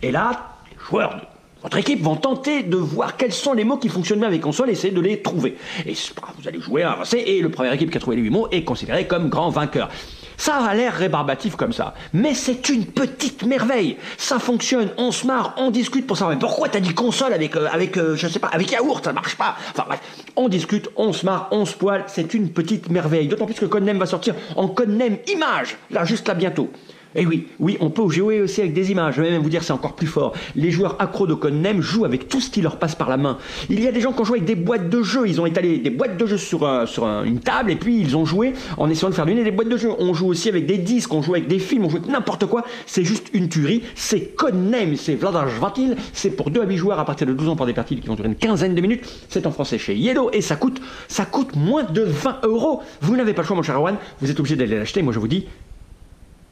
[0.03, 1.23] Et là, les joueurs de
[1.63, 4.69] votre équipe vont tenter de voir quels sont les mots qui fonctionnent bien avec console
[4.69, 5.57] et essayer de les trouver.
[5.87, 8.49] Et vous allez jouer, avancer, et le première équipe qui a trouvé les 8 mots
[8.51, 9.89] est considérée comme grand vainqueur.
[10.37, 13.97] Ça a l'air rébarbatif comme ça, mais c'est une petite merveille.
[14.19, 17.57] Ça fonctionne, on se marre, on discute pour savoir mais pourquoi t'as dit console avec,
[17.57, 19.57] euh, avec euh, je sais pas, avec yaourt, ça marche pas.
[19.71, 20.01] Enfin bref,
[20.37, 23.29] on discute, on se marre, on se poile, c'est une petite merveille.
[23.29, 26.71] D'autant plus que Codename va sortir en Codename Image, là juste là bientôt.
[27.17, 29.15] Eh oui, oui, on peut jouer aussi avec des images.
[29.17, 30.35] Je vais même vous dire, c'est encore plus fort.
[30.55, 33.39] Les joueurs accros de Codenames jouent avec tout ce qui leur passe par la main.
[33.71, 35.27] Il y a des gens qui ont joué avec des boîtes de jeux.
[35.27, 36.85] Ils ont étalé des boîtes de jeux sur, un-
[37.25, 39.77] une table et puis ils ont joué en essayant de faire donner des boîtes de
[39.77, 39.91] jeux.
[39.99, 42.47] On joue aussi avec des disques, on joue avec des films, on joue avec n'importe
[42.47, 42.65] quoi.
[42.87, 43.83] C'est juste une tuerie.
[43.95, 45.97] C'est Codenames, c'est Vladar Vatil.
[46.13, 48.07] C'est pour 2 à 8 joueurs à partir de 12 ans pour des parties qui
[48.07, 49.05] vont durer une quinzaine de minutes.
[49.29, 52.83] C'est en français chez Yellow et ça coûte, ça coûte moins de 20 euros.
[53.01, 53.97] Vous n'avez pas le choix, mon cher Erwan.
[54.21, 55.03] Vous êtes obligé d'aller l'acheter.
[55.03, 55.47] Moi, je vous dis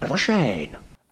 [0.00, 0.70] prochaine.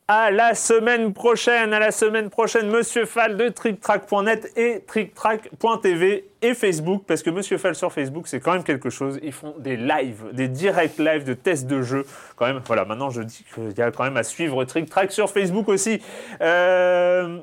[0.08, 6.54] À la semaine prochaine, à la semaine prochaine, Monsieur Fall de TrickTrack.net et TrickTrack.tv et
[6.54, 9.18] Facebook, parce que Monsieur Fall sur Facebook, c'est quand même quelque chose.
[9.22, 12.04] Ils font des lives, des directs live de tests de jeux.
[12.36, 15.30] Quand même, voilà, maintenant je dis qu'il y a quand même à suivre TrickTrack sur
[15.30, 16.02] Facebook aussi.
[16.40, 17.38] Euh,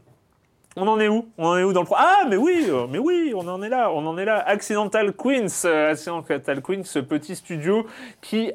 [0.75, 1.27] on en est où?
[1.37, 1.95] On en est où dans le pro?
[1.97, 4.37] Ah, mais oui, euh, mais oui, on en est là, on en est là.
[4.47, 7.87] Accidental Queens, euh, Accidental Queens, ce petit studio
[8.21, 8.51] qui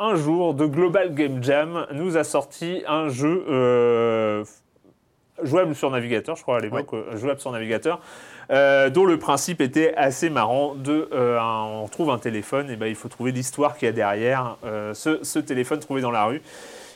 [0.00, 4.44] un jour de Global Game Jam nous a sorti un jeu euh,
[5.42, 8.00] jouable sur navigateur, je crois à l'époque, euh, jouable sur navigateur,
[8.50, 10.74] euh, dont le principe était assez marrant.
[10.74, 13.88] De, euh, un- on trouve un téléphone, et ben il faut trouver l'histoire qu'il y
[13.88, 14.56] a derrière
[14.94, 16.42] ce, ce téléphone trouvé dans la rue.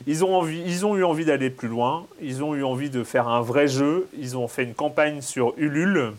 [0.07, 3.03] Ils ont, envie, ils ont eu envie d'aller plus loin, ils ont eu envie de
[3.03, 6.13] faire un vrai jeu, ils ont fait une campagne sur Ulule.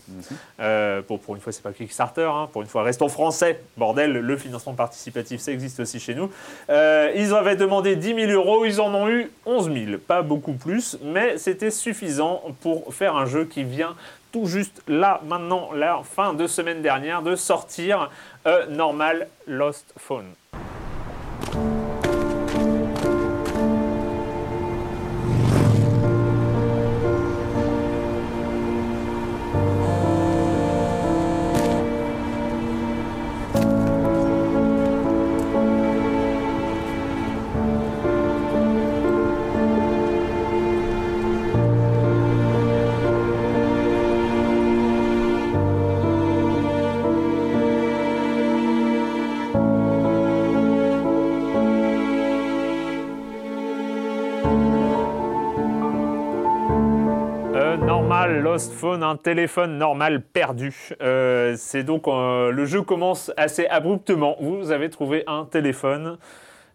[0.60, 4.12] Euh, pour, pour une fois, c'est pas Kickstarter, hein, pour une fois, restons français, bordel,
[4.12, 6.30] le financement participatif, ça existe aussi chez nous.
[6.70, 10.54] Euh, ils avaient demandé 10 000 euros, ils en ont eu 11 000, pas beaucoup
[10.54, 13.94] plus, mais c'était suffisant pour faire un jeu qui vient
[14.34, 18.10] tout juste là, maintenant, la fin de semaine dernière, de sortir
[18.48, 20.26] euh, Normal Lost Phone.
[58.54, 60.90] Normal Lost Phone, un téléphone normal perdu.
[61.02, 64.36] Euh, c'est donc euh, le jeu commence assez abruptement.
[64.40, 66.18] Vous avez trouvé un téléphone.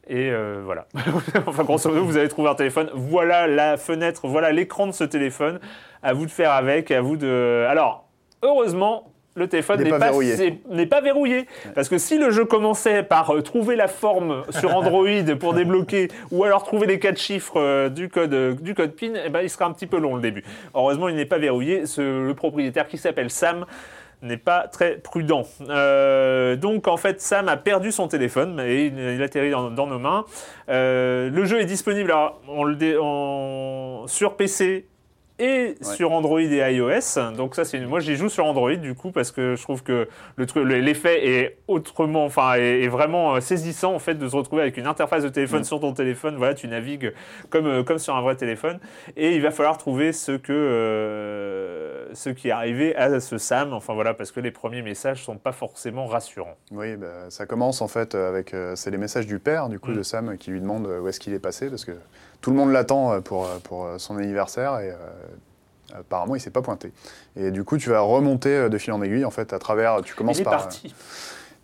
[0.07, 0.87] Et euh, voilà.
[1.47, 2.89] enfin, grosso modo, vous avez trouvé un téléphone.
[2.93, 5.59] Voilà la fenêtre, voilà l'écran de ce téléphone.
[6.03, 7.65] À vous de faire avec, à vous de.
[7.69, 8.09] Alors,
[8.41, 10.31] heureusement, le téléphone n'est pas pas, verrouillé.
[10.35, 10.41] pas.
[11.73, 15.07] Parce que si le jeu commençait par euh, trouver la forme sur Android
[15.39, 19.13] pour débloquer, ou alors trouver les quatre chiffres euh, du code, euh, du code PIN,
[19.25, 20.43] eh ben, il sera un petit peu long le début.
[20.75, 21.85] Heureusement, il n'est pas verrouillé.
[21.87, 23.65] Ce- le propriétaire qui s'appelle Sam
[24.21, 25.43] n'est pas très prudent.
[25.69, 29.87] Euh, donc en fait, Sam a perdu son téléphone et il, il atterrit dans, dans
[29.87, 30.25] nos mains.
[30.67, 34.87] Euh, le jeu est disponible alors, on le dé- en- sur PC
[35.39, 37.31] et sur Android et iOS.
[37.35, 39.83] Donc ça, c'est une- moi j'y joue sur Android du coup parce que je trouve
[39.83, 44.15] que le truc, le- l'effet est autrement, enfin est, est vraiment euh, saisissant en fait
[44.15, 46.35] de se retrouver avec une interface de téléphone sur ton téléphone.
[46.37, 47.13] Voilà, tu navigues
[47.49, 48.79] comme euh, comme sur un vrai téléphone.
[49.17, 50.53] Et il va falloir trouver ce que
[51.13, 53.73] euh, ce qui est arrivé à ce Sam.
[53.73, 56.57] Enfin voilà, parce que les premiers messages sont pas forcément rassurants.
[56.71, 58.53] Oui, bah, ça commence en fait avec.
[58.53, 59.97] euh, c'est les messages du père, du coup, Mm.
[59.97, 61.91] de Sam, qui lui demande où est-ce qu'il est passé, parce que
[62.41, 64.93] tout le monde l'attend euh, pour, euh, pour euh, son anniversaire et.
[65.97, 66.91] Apparemment, il s'est pas pointé.
[67.35, 70.01] Et du coup, tu vas remonter de fil en aiguille, en fait, à travers.
[70.03, 70.57] Tu commences il est par.
[70.59, 70.93] parti.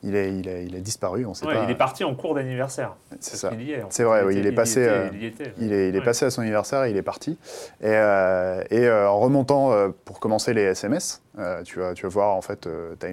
[0.01, 1.63] il, est, il, est, il disparu, on sait Ouais, pas.
[1.65, 2.95] il est parti en cours d'anniversaire.
[3.19, 3.51] C'est ça.
[3.91, 5.53] C'est vrai, Il oui, était- il est passé, était, euh, il y était.
[5.59, 6.03] Il est, il est Ouais.
[6.05, 7.37] passé à son anniversaire et il est parti.
[7.81, 9.71] Et, euh, et euh, en remontant
[10.05, 12.67] pour commencer les SMS, euh, tu, vas, tu vas voir, en fait,
[12.99, 13.07] tu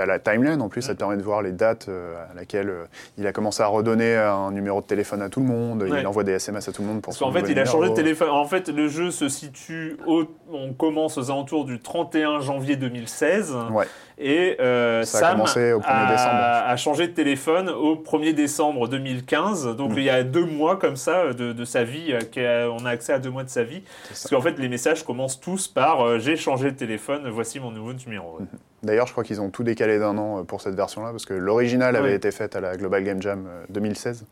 [0.00, 2.68] as, la timeline en plus, ça te permet de voir les dates euh, à laquelle
[2.70, 2.84] euh,
[3.18, 6.00] il a commencé à redonner un numéro de téléphone à tout le monde, Ouais.
[6.00, 7.90] il envoie des SMS à tout le monde pour Parce qu'en fait, il a changé
[7.90, 8.30] de téléphone.
[8.30, 10.24] En fait, le jeu se situe au.
[10.52, 13.54] On commence aux alentours du 31 janvier 2016.
[13.72, 13.86] Ouais.
[14.18, 16.30] Et euh, Ça a Sam commencé au 1er a, décembre.
[16.70, 19.76] a changé de téléphone au 1er décembre 2015.
[19.76, 19.98] Donc Mm.
[19.98, 22.16] il y a deux mois comme ça de, de sa vie.
[22.38, 23.82] euh, on a accès à deux mois de sa vie.
[24.08, 27.65] Parce qu'en fait, les messages commencent tous par euh, J'ai changé de téléphone, voici mon
[27.70, 28.38] nouveau numéro.
[28.82, 31.34] D'ailleurs, je crois qu'ils ont tout décalé d'un an euh, pour cette version-là, parce que
[31.34, 34.24] l'original avait été faite à la Global Game Jam euh, 2016.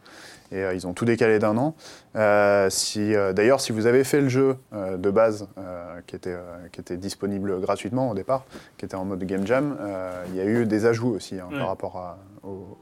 [0.52, 1.74] Et euh, ils ont tout décalé d'un an.
[2.14, 6.14] Euh, si, euh, D'ailleurs, si vous avez fait le jeu euh, de base, euh, qui,
[6.14, 8.44] était, euh, qui était disponible gratuitement au départ,
[8.76, 11.48] qui était en mode Game Jam, euh, il y a eu des ajouts aussi hein,
[11.50, 11.58] Ouais.
[11.58, 12.78] par rapport à- au,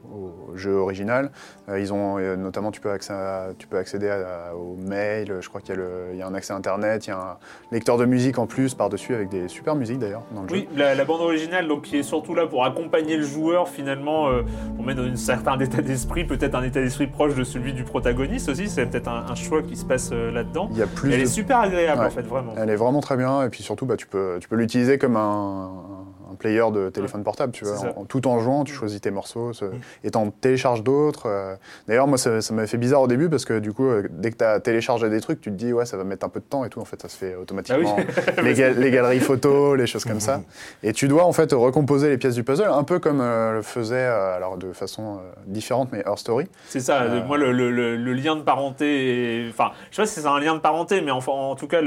[0.51, 1.31] au jeu original.
[1.69, 5.37] Euh, ils ont euh, notamment, tu peux, accès à- tu peux accéder à- au mail,
[5.41, 7.37] je crois qu'il y, a y un accès internet, il y a un
[7.71, 10.55] lecteur de musique en plus par-dessus avec des super musiques d'ailleurs dans le jeu.
[10.55, 14.29] Oui, la, la bande originale, donc qui est surtout là pour accompagner le joueur finalement,
[14.29, 14.41] euh,
[14.75, 17.83] pour mettre dans un certain état d'esprit, peut-être un état d'esprit proche de celui du
[17.83, 18.67] protagoniste aussi.
[18.69, 20.67] C'est peut-être un, un choix qui se passe euh, là-dedans.
[20.71, 22.07] Il y a plus Elle de- est super agréable Ouais.
[22.07, 22.53] en fait, vraiment.
[22.57, 25.15] Elle est vraiment très bien et puis surtout bah, tu peux, tu peux l'utiliser comme
[25.15, 27.73] un, un player de téléphone portable, tu vois.
[27.75, 27.93] Mm.
[27.99, 29.65] en- tout en jouant, tu choisis tes morceaux ce-
[30.03, 31.27] et t'en télécharges d'autres.
[31.27, 31.55] euh.
[31.87, 34.31] D'ailleurs moi ça, ça m'avait fait bizarre au début parce que du coup euh, dès
[34.31, 36.39] que tu as téléchargé des trucs tu te dis ouais ça va mettre un peu
[36.39, 37.97] de temps et tout en fait ça se fait automatiquement.
[38.43, 40.41] les, gal- les galeries photos, les choses comme ça.
[40.83, 43.61] Et tu dois en fait recomposer les pièces du puzzle un peu comme euh, le
[43.61, 46.47] faisait alors de façon différente mais Her Story.
[46.69, 50.19] C'est ça, moi le, le- le- le lien de parenté, enfin je sais pas si
[50.21, 51.81] c'est un lien de parenté, mais enfin, en tout cas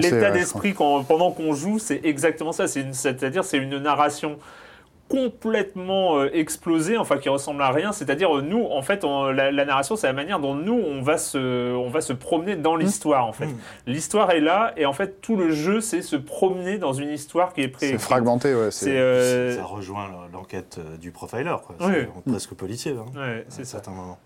[0.00, 2.66] l'état d'esprit pendant qu'on joue, c'est exactement ça.
[2.68, 4.38] C'est une- C'est-à-dire c'est une narration
[5.08, 7.92] complètement euh, explosée, enfin qui ressemble à rien.
[7.92, 11.02] C'est-à-dire euh, nous, en fait, on- la, la narration, c'est la manière dont nous on
[11.02, 13.26] va se, on va se promener dans l'histoire.
[13.26, 13.48] En fait,
[13.86, 17.52] l'histoire est là et en fait tout le jeu, c'est se promener dans une histoire
[17.52, 17.88] qui est pré.
[17.90, 18.70] C'est fragmenté, ouais.
[18.70, 21.76] C'est euh, Ça rejoint l'enquête euh, du profiler, quoi.
[21.80, 22.06] Oui.
[22.26, 23.72] Presque policier, hein, ouais, à c'est ça.
[23.72, 24.18] certains moments.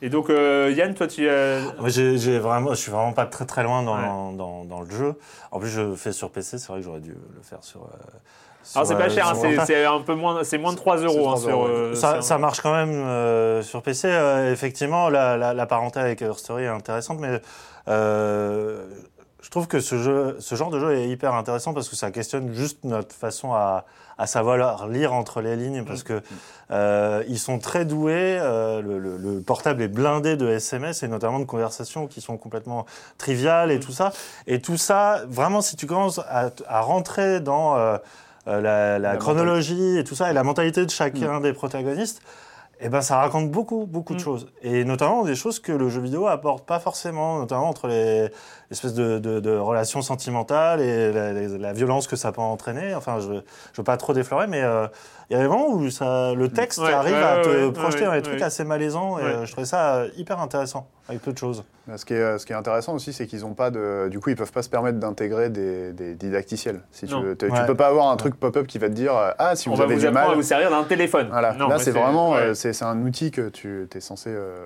[0.00, 1.26] Et donc euh, Yann, toi tu
[1.78, 4.36] Moi, j'ai, vraiment, je suis vraiment pas très très loin dans, Ouais.
[4.36, 5.14] dans, dans le jeu.
[5.50, 7.80] En plus, je fais sur PC, c'est vrai que j'aurais dû le faire sur.
[7.82, 7.86] euh,
[8.74, 10.98] Alors c'est sur, pas euh, cher, c'est c'est un peu moins, c'est moins de 3
[10.98, 11.36] euros.
[11.36, 12.22] C'est hein, 3 sur, ouais.
[12.22, 14.08] Ça, marche quand même sur PC.
[14.52, 17.40] effectivement, la, la, la parenté avec Her Story est intéressante, mais
[19.42, 22.10] je trouve que ce, jeu, ce genre de jeu est hyper intéressant parce que ça
[22.10, 23.84] questionne juste notre façon à,
[24.18, 26.20] à savoir lire entre les lignes parce que
[26.72, 28.36] euh, ils sont très doués.
[28.40, 32.36] euh, le, le- le portable est blindé de SMS et notamment de conversations qui sont
[32.36, 32.84] complètement
[33.16, 34.12] triviales et tout ça.
[34.48, 37.96] Et tout ça, vraiment, si tu commences à, à rentrer dans euh,
[38.46, 42.22] la, la La chronologie et tout ça et la mentalité de chacun des protagonistes,
[42.80, 44.24] eh ben, ça raconte beaucoup, beaucoup de Mm.
[44.24, 44.46] choses.
[44.62, 48.30] Et notamment des choses que le jeu vidéo apporte pas forcément, notamment entre les
[48.70, 52.94] espèces de, de, de relations sentimentales et la, la- la violence que ça peut entraîner.
[52.94, 53.40] Enfin, je ne
[53.76, 54.86] veux pas trop déflorer, mais euh,
[55.30, 57.64] il y a des moments où ça, le texte Ouais, arrive ouais, à te ouais,
[57.66, 58.44] ouais, projeter dans ouais, des trucs ouais.
[58.44, 59.18] assez malaisants.
[59.18, 59.28] Et Ouais.
[59.28, 61.64] euh, je trouvais ça euh, hyper intéressant, avec peu de choses.
[61.86, 64.08] Bah, Ce qui, est, ce qui est intéressant aussi, c'est qu'ils ont pas de.
[64.10, 66.80] Du coup, ils peuvent pas se permettre d'intégrer des, des didacticiels.
[66.92, 67.36] Si tu, veux.
[67.36, 69.72] Tu peux pas avoir un truc pop-up qui va te dire euh, Ah, si on
[69.72, 70.36] vous va avez vous du apprendre à mal.
[70.36, 71.28] vous servir d'un téléphone.
[71.30, 71.52] Voilà.
[71.54, 72.32] Non, Là, c'est vraiment.
[72.32, 72.38] ouais.
[72.40, 74.56] euh, c'est un outil que tu es censé euh,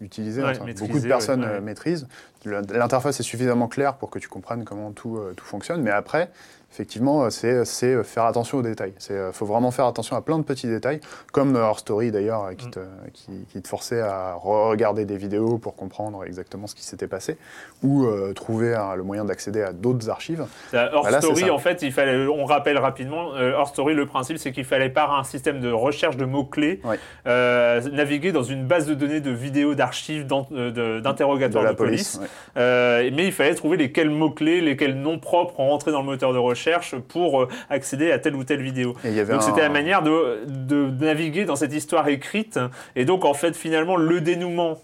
[0.00, 0.42] utiliser.
[0.42, 1.54] Ouais, enfin, beaucoup de personnes ouais, ouais.
[1.56, 2.06] euh, maîtrisent.
[2.44, 5.80] L'interface est suffisamment claire pour que tu comprennes comment tout, euh, tout fonctionne.
[5.82, 6.30] Mais après,
[6.72, 8.94] effectivement, euh, c'est c'est faire attention aux détails.
[9.10, 11.00] Il faut vraiment faire attention à plein de petits détails,
[11.32, 12.70] comme Her Story d'ailleurs, euh, qui, Mm.
[12.70, 12.80] te,
[13.12, 17.36] qui, qui te forçait à regarder des vidéos pour comprendre exactement ce qui s'était passé,
[17.82, 20.46] ou euh, trouver euh, le moyen d'accéder à d'autres archives.
[20.72, 24.52] Hors Bah Story, en fait, il fallait, on rappelle rapidement, euh, Story, le principe, c'est
[24.52, 26.80] qu'il fallait par un système de recherche de mots-clés
[27.26, 31.76] euh, naviguer dans une base de données de vidéos, d'archives, euh, d'interrogatoires De de, la
[31.76, 32.20] police.
[32.56, 36.32] Euh, mais il fallait trouver lesquels mots-clés, lesquels noms propres ont rentré dans le moteur
[36.32, 36.61] de recherche
[37.08, 38.94] pour euh, accéder à telle ou telle vidéo.
[39.34, 42.58] Donc un- c'était la manière de, de naviguer dans cette histoire écrite.
[42.96, 44.80] Et donc en fait finalement le dénouement,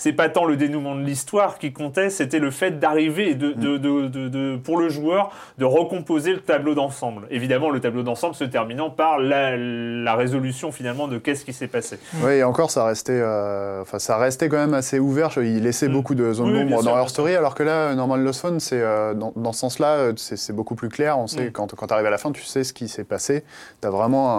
[0.00, 3.52] c'est pas tant le dénouement de l'histoire qui comptait, c'était le fait d'arriver et de,
[3.52, 7.26] de, de, de- de- pour le joueur de recomposer le tableau d'ensemble.
[7.30, 11.66] Évidemment le tableau d'ensemble se terminant par la, la résolution finalement de qu'est-ce qui s'est
[11.66, 11.98] passé.
[12.24, 15.30] Oui, et encore, ça restait, euh, enfin, ça restait quand même assez ouvert.
[15.36, 15.92] Il laissait Mm.
[15.92, 18.80] beaucoup de zones Oui, d'ombre dans leur story, alors que là, Normal Lost Phone, c'est
[18.80, 21.18] euh, dans, dans ce sens-là, euh, c'est c'est beaucoup plus clair.
[21.18, 21.52] On sait Mm.
[21.52, 23.44] quand, quand tu arrives à la fin, tu sais ce qui s'est passé.
[23.82, 24.30] T'as vraiment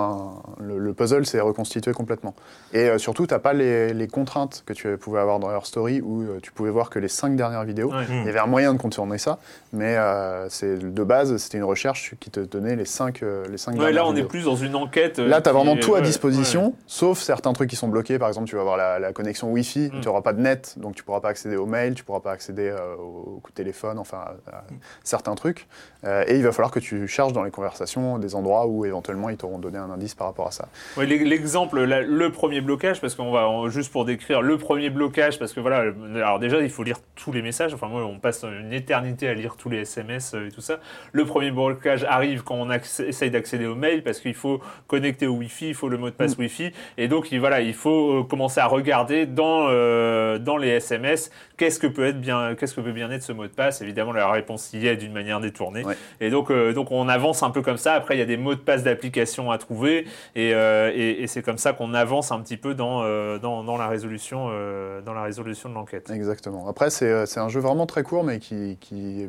[0.60, 2.34] un- le, le puzzle s'est reconstitué complètement.
[2.74, 6.02] Et euh, surtout, t'as pas les, les contraintes que tu pouvais avoir dans leur story
[6.02, 7.92] où euh, tu pouvais voir que les cinq dernières vidéos.
[7.92, 8.06] Ouais.
[8.10, 9.40] Il y avait un moyen de contourner ça,
[9.74, 13.58] mais euh, c'est de base, c'était une recherche qui te donnait les cinq, euh, les
[13.58, 15.20] cinq Ouais, dernières là on est plus dans une enquête.
[15.20, 16.74] euh, Là, tu as vraiment tout à disposition, ouais.
[16.88, 18.18] sauf certains trucs qui sont bloqués.
[18.20, 20.00] Par exemple, tu vas avoir la, la connexion Wi-Fi, Mm.
[20.02, 22.32] tu n'auras pas de net, donc tu pourras pas accéder aux mails, tu pourras pas
[22.32, 24.18] accéder au coup de téléphone, enfin
[24.52, 24.64] à, à
[25.04, 25.68] certains trucs.
[26.28, 29.38] Et il va falloir que tu cherches dans les conversations des endroits où éventuellement ils
[29.38, 30.68] t'auront donné un indice par rapport à ça.
[30.98, 35.54] L'exemple, le premier blocage, parce qu'on va on- juste pour décrire le premier blocage, parce
[35.54, 37.74] que voilà, alors déjà il faut lire tous les messages.
[37.74, 40.80] Enfin moi, on passe une éternité à lire tous les SMS euh, et tout ça.
[41.12, 45.34] Le premier blocage arrive quand on essaye d'accéder au mail, parce qu'il faut connecter au
[45.34, 48.24] Wi-Fi, il faut le mot de passe Wi-Fi, et donc il, voilà, il faut euh,
[48.24, 52.82] commencer à regarder dans euh, dans les SMS qu'est-ce que peut être bien, qu'est-ce que
[52.82, 53.82] peut bien être ce mot de passe.
[53.82, 55.84] Évidemment, la réponse y est d'une manière détournée.
[55.84, 55.96] Ouais.
[56.20, 57.94] Et donc, euh, donc on avance un peu comme ça.
[57.94, 60.06] Après, il y a des mots de passe d'application à trouver,
[60.36, 63.02] et, euh, et, et c'est comme ça qu'on avance un petit peu dans,
[63.38, 64.50] dans, dans la résolution,
[65.06, 66.10] dans la résolution de l'enquête.
[66.10, 66.68] Exactement.
[66.68, 69.28] Après, c'est euh, c'est un jeu vraiment très court, mais qui, qui,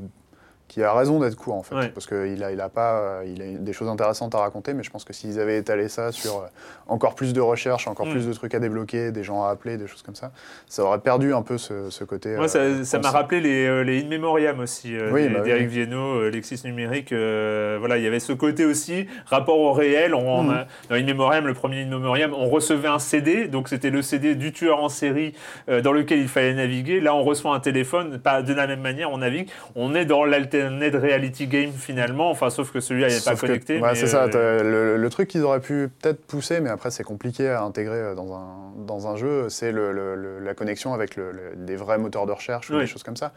[0.73, 1.89] qui a raison d'être court en fait, Ouais.
[1.91, 4.83] parce qu'il a, il a pas, euh, il a des choses intéressantes à raconter, mais
[4.83, 6.47] je pense que s'ils avaient étalé ça sur euh,
[6.89, 8.13] encore plus de recherches, encore Mm.
[8.13, 10.33] plus de trucs à débloquer, des gens à appeler, des choses comme ça,
[10.67, 12.37] ça aurait perdu un peu ce, ce côté.
[12.37, 15.65] Moi, ça euh, ça m'a rappelé les, les In Memoriam aussi, Oui, bah oui, d'Éric
[15.69, 15.75] oui.
[15.75, 17.13] Viennot, Lexis Numérique.
[17.13, 20.15] euh, voilà, il y avait ce côté aussi, rapport au réel.
[20.15, 23.91] On, a- dans In Memoriam, le premier In Memoriam, on recevait un CD, donc c'était
[23.91, 25.35] le CD du tueur en série
[25.69, 27.01] euh, dans lequel il fallait naviguer.
[27.01, 29.51] Là, on reçoit un téléphone, pas de la même manière, on navigue.
[29.77, 30.25] On est dans
[30.63, 33.81] l'alternate reality game finalement, enfin, sauf que celui-là, il n'est pas connecté.
[33.81, 34.25] ouais, c'est ça.
[34.35, 37.97] euh, Le, le truc qu'ils auraient pu peut-être pousser, mais après c'est compliqué à intégrer
[37.99, 38.47] euh, dans un,
[38.87, 41.19] dans un jeu, c'est le- le- le- la connexion avec
[41.57, 43.33] des vrais moteurs de recherche ou des choses comme ça.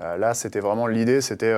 [0.00, 1.54] Euh, là, c'était vraiment l'idée, c'était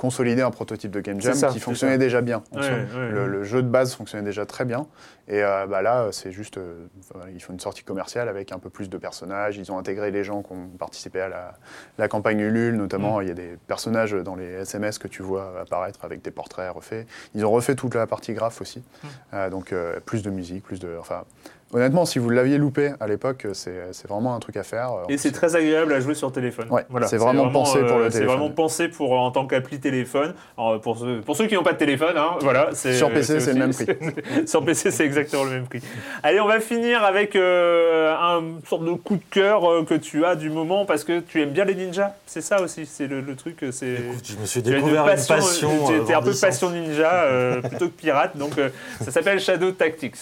[0.00, 1.98] consolider un prototype de Game Jam ça, qui fonctionnait ça.
[1.98, 2.42] déjà bien.
[2.52, 3.28] Ouais, ouais, le, ouais.
[3.28, 4.86] le jeu de base fonctionnait déjà très bien.
[5.28, 6.86] Et euh, bah là, c'est juste, euh,
[7.34, 9.58] ils font une sortie commerciale avec un peu plus de personnages.
[9.58, 11.52] Ils ont intégré les gens qui ont participé à la,
[11.98, 13.18] la campagne Ulule, notamment.
[13.18, 13.22] Mm.
[13.24, 16.72] Il y a des personnages dans les SMS que tu vois apparaître avec des portraits
[16.72, 17.06] refaits.
[17.34, 18.78] Ils ont refait toute la partie graphe aussi.
[18.78, 19.06] Mm.
[19.34, 19.74] Euh, donc
[20.06, 20.96] plus de musique, plus de.
[20.98, 21.24] Enfin,
[21.72, 24.90] honnêtement, si vous l'aviez loupé à l'époque, c'est c'est vraiment un truc à faire.
[25.08, 26.66] Et c'est très agréable à jouer sur téléphone.
[26.70, 28.36] Ouais, c'est vraiment pensé pour le C'est téléphone.
[28.38, 30.34] vraiment pensé pour, euh, en tant qu'appli téléphone.
[30.58, 32.70] Alors, pour, ceux, pour ceux qui n'ont pas de téléphone, hein, voilà.
[32.72, 33.86] c'est- Sur PC, c'est le même prix.
[34.46, 35.80] sur PC, c'est exactement le même prix.
[36.22, 40.24] Allez, on va finir avec euh, un sorte de coup de cœur euh, que tu
[40.24, 42.14] as du moment parce que tu aimes bien les ninjas.
[42.26, 43.62] C'est ça aussi, c'est le, le truc.
[43.62, 45.70] euh, C'est Écoute, je me suis tu découvert une passion.
[45.86, 48.36] Tu euh, étais un peu passion ninja euh, plutôt que pirate.
[48.36, 48.68] Donc, euh,
[49.00, 50.16] ça s'appelle Shadow Tactics.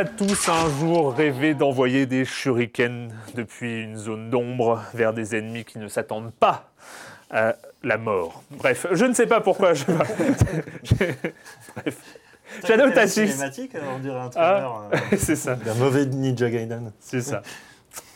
[0.00, 5.66] A tous un jour rêvé d'envoyer des shurikens depuis une zone d'ombre vers des ennemis
[5.66, 6.70] qui ne s'attendent pas
[7.30, 8.42] à la mort.
[8.50, 9.84] Bref, je ne sais pas pourquoi je...
[11.76, 11.98] Bref.
[12.66, 14.88] Shadow Tactics, cinématique, on dirait un Ah.
[14.90, 15.54] trailer euh, c'est ça.
[15.54, 16.92] d'un mauvais Ninja Gaiden.
[16.98, 17.42] C'est ça.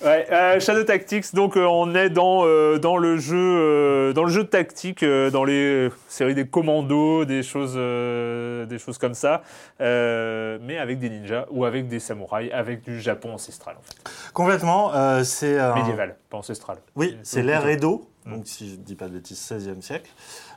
[0.04, 4.30] Ouais, euh, Shadow Tactics, donc euh, on est dans, euh, dans, le jeu, dans le
[4.30, 9.42] jeu de tactique, dans les séries des commandos, des choses, des choses comme ça,
[9.80, 14.32] mais avec des ninjas ou avec des samouraïs, avec du Japon ancestral, en fait.
[14.32, 14.92] Complètement,
[15.24, 16.78] c'est médiéval, pas ancestral.
[16.96, 20.10] Oui, c'est l'ère Edo, donc si je ne dis pas de bêtises, 16e siècle.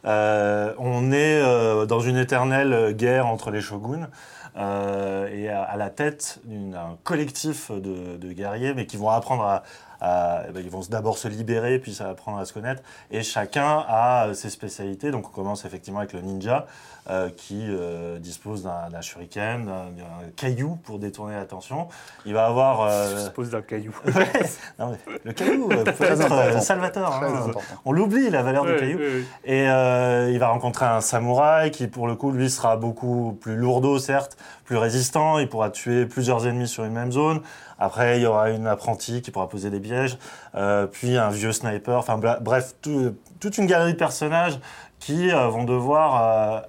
[0.03, 4.09] On est dans une éternelle guerre entre les shoguns
[4.57, 9.63] euh, et à, la tête d'un collectif de guerriers, mais qui vont apprendre à.
[10.01, 12.81] À- eh ben, ils vont d'abord se libérer, puis ça va apprendre à se connaître.
[13.11, 15.11] Et chacun a ses spécialités.
[15.11, 16.65] Donc on commence effectivement avec le ninja,
[17.09, 21.87] euh, qui euh, dispose d'un shuriken, d'un caillou pour détourner l'attention.
[22.25, 22.81] Il va avoir.
[22.81, 23.95] euh, Se pose d'un caillou.
[24.79, 27.13] non, mais le caillou euh, peut être euh, salvateur.
[27.13, 27.51] Hein.
[27.85, 28.97] On l'oublie, la valeur Ouais, du caillou.
[28.99, 29.23] ouais, ouais.
[29.45, 33.55] Et euh, il va rencontrer un samouraï qui, pour le coup, lui, sera beaucoup plus
[33.55, 34.35] lourdeau, certes,
[34.65, 35.39] plus résistant.
[35.39, 37.41] Il pourra tuer plusieurs ennemis sur une même zone.
[37.79, 40.17] Après, il y aura une apprentie qui pourra poser des pièges.
[40.55, 41.97] Euh, puis un vieux sniper.
[41.97, 44.59] Enfin, bref, tout- toute une galerie de personnages
[44.99, 46.59] qui euh, vont devoir, euh,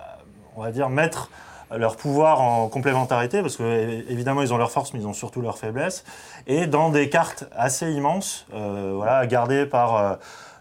[0.56, 1.30] on va dire, mettre
[1.70, 3.62] leur pouvoir en complémentarité, parce que
[4.10, 6.02] évidemment ils ont leurs forces, mais ils ont surtout leurs faiblesses,
[6.46, 10.16] et dans des cartes assez immenses, voilà, gardées par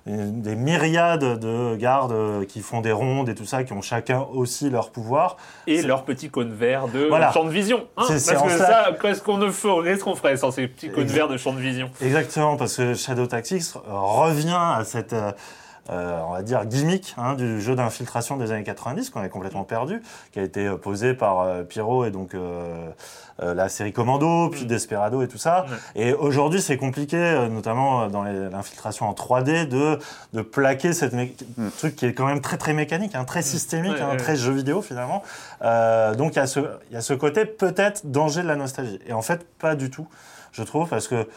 [0.08, 4.26] des myriades de gardes euh, qui font des rondes et tout ça, qui ont chacun
[4.34, 5.38] aussi leur pouvoir.
[5.68, 7.32] Et leur petit cône vert de Voilà.
[7.32, 7.80] champ de vision.
[7.98, 10.90] hein, parce que ça- ça, qu'est-ce qu'on ne ferait, qu'est-ce qu'on ferait sans ces petits
[10.90, 11.90] cônes verts de champ de vision?
[12.02, 15.32] Exactement, parce que Shadow Tactics revient à cette, euh,
[15.90, 19.64] euh, on va dire, gimmick hein, du jeu d'infiltration des années 90 qu'on avait complètement
[19.64, 20.02] perdu,
[20.34, 22.90] qui a été euh, posé par euh, Pierrot et donc euh,
[23.42, 25.66] euh, la série Commando, puis Desperado et tout ça.
[25.96, 26.02] Ouais.
[26.10, 30.00] Et aujourd'hui, c'est compliqué, euh, notamment dans l'infiltration en 3D, de,
[30.34, 31.32] de plaquer cette mé-
[31.78, 34.18] truc qui est quand même très très mécanique, hein, très systémique, Ouais, hein, ouais.
[34.18, 35.24] très jeu vidéo finalement.
[35.62, 36.60] Euh, donc il y, a ce-
[36.90, 39.00] il y a ce côté peut-être danger de la nostalgie.
[39.08, 40.08] Et en fait, pas du tout,
[40.52, 41.28] je trouve, parce que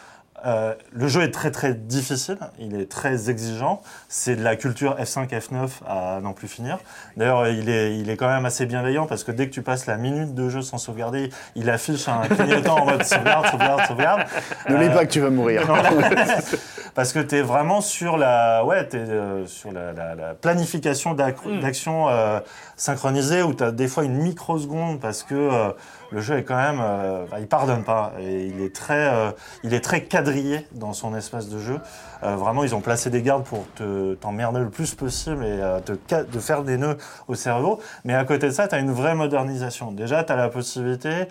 [0.47, 3.83] euh, le jeu est très très difficile, il est très exigeant.
[4.09, 6.79] C'est de la culture F5, F9 à n'en plus finir.
[7.17, 9.87] D'ailleurs, il est, il est quand même assez bienveillant parce que dès que tu passes
[9.87, 14.23] la minute de jeu sans sauvegarder, il affiche un clignotant en mode sauvegarde, sauvegarde, sauvegarde.
[14.69, 15.63] Ne lis Euh, pas que tu vas mourir.
[16.95, 21.15] Parce que tu es vraiment sur la, ouais, t'es, euh, sur la, la- la planification
[21.15, 21.61] d'ac- Mm.
[21.61, 22.41] d'actions euh,
[22.77, 25.71] synchronisées où tu as des fois une microseconde parce que euh,
[26.13, 26.81] le jeu est quand même.
[26.83, 28.13] euh, bah, il pardonne pas.
[28.21, 29.31] Et il est très, euh,
[29.63, 31.79] il est très quadrillé dans son espace de jeu.
[32.23, 35.81] Euh, vraiment, ils ont placé des gardes pour te- t'emmerder le plus possible et euh,
[35.81, 35.93] te,
[36.23, 36.99] de faire des nœuds
[37.29, 37.81] au cerveau.
[38.05, 39.91] Mais à côté de ça, tu as une vraie modernisation.
[39.93, 41.27] Déjà, tu as la possibilité,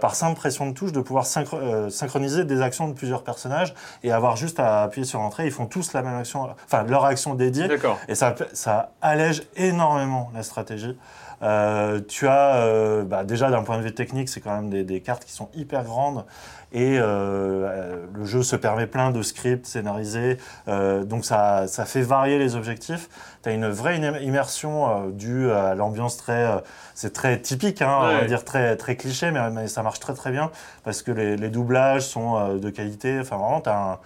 [0.00, 4.12] par simple pression de touche, de pouvoir synchro- synchroniser des actions de plusieurs personnages et
[4.12, 5.46] avoir juste à appuyer sur entrée.
[5.46, 7.68] Ils font tous la même action, enfin leur action dédiée.
[7.68, 7.98] D'accord.
[8.08, 10.96] Et ça, ça allège énormément la stratégie.
[11.42, 14.82] Euh, tu as, euh, bah, déjà d'un point de vue technique, c'est quand même des,
[14.82, 16.24] des cartes qui sont hyper grandes
[16.72, 20.36] et euh, le jeu se permet plein de scripts scénarisés,
[20.66, 23.08] donc ça, ça fait varier les objectifs.
[23.42, 26.46] Tu as une vraie im- immersion due à l'ambiance très,
[26.94, 30.14] c'est très typique, hein, on va dire très, très cliché, mais, mais ça marche très
[30.14, 30.50] très bien
[30.84, 33.18] parce que les, les doublages sont de qualité.
[33.20, 33.98] Enfin vraiment, tu as un,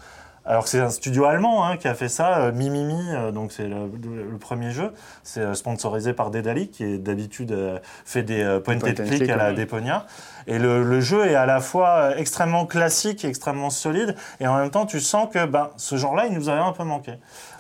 [0.45, 3.53] alors que c'est un studio allemand hein, qui a fait ça, euh, Mimimi, euh, donc
[3.53, 4.93] c'est le, le- le premier jeu.
[5.23, 8.95] C'est euh, sponsorisé par Dedali, qui est d'habitude euh, fait des euh, point Point and
[8.95, 9.55] click click, à la oui.
[9.57, 10.07] Deponia.
[10.49, 14.57] Et le, le jeu est à la fois extrêmement classique, et extrêmement solide, et en
[14.57, 17.13] même temps tu sens que ben, ce genre-là, il nous avait un peu manqué.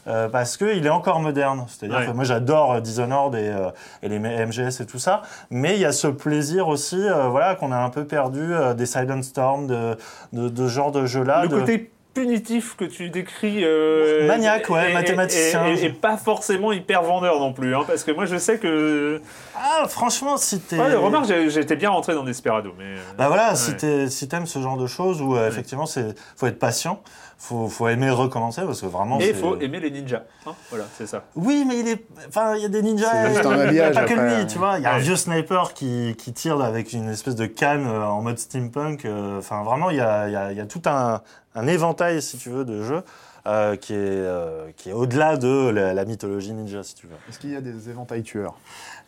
[0.08, 1.64] Euh, parce qu'il est encore moderne.
[1.68, 2.06] C'est-à-dire Ouais.
[2.06, 3.70] que moi j'adore Dishonored et, euh,
[4.02, 7.54] et les MGS et tout ça, mais il y a ce plaisir aussi euh, voilà,
[7.54, 9.96] qu'on a un peu perdu euh, des Silent Storm, de,
[10.32, 11.42] de, de ce genre de jeu-là.
[11.44, 13.64] Le de- côté punitif que tu décris.
[13.64, 15.66] euh, Maniaque, ouais, et- mathématicien.
[15.66, 17.74] Et, et- et pas forcément hyper vendeur non plus.
[17.74, 19.20] Hein, parce que moi, je sais que.
[19.56, 20.78] Ah, franchement, si t'es.
[20.78, 22.72] Ouais, remarque, j'étais bien rentré dans Desperado.
[22.78, 22.84] Mais...
[22.84, 23.76] euh, Bah voilà, si Ouais.
[23.76, 27.00] t'es- si t'aimes ce genre de choses où euh, effectivement c'est faut être patient,
[27.42, 29.18] faut, faut aimer recommencer parce que vraiment.
[29.20, 30.22] Et il faut aimer les ninjas.
[30.46, 31.24] hein, voilà, c'est ça.
[31.34, 32.06] Oui, mais il est.
[32.28, 33.10] Enfin, il y a des ninjas.
[33.10, 34.78] C'est juste un il y a habillage, Pas que lui, tu vois.
[34.78, 38.04] Il y a un vieux sniper qui, qui tire avec une espèce de canne euh,
[38.06, 39.04] en mode steampunk.
[39.04, 41.20] euh, Enfin, vraiment, il y a, il y a- il y a tout un,
[41.56, 43.02] un éventail, si tu veux, de jeux
[43.48, 47.16] euh, qui est, euh, qui est au-delà de la, la mythologie ninja, si tu veux.
[47.28, 48.54] Est-ce qu'il y a des éventails tueurs?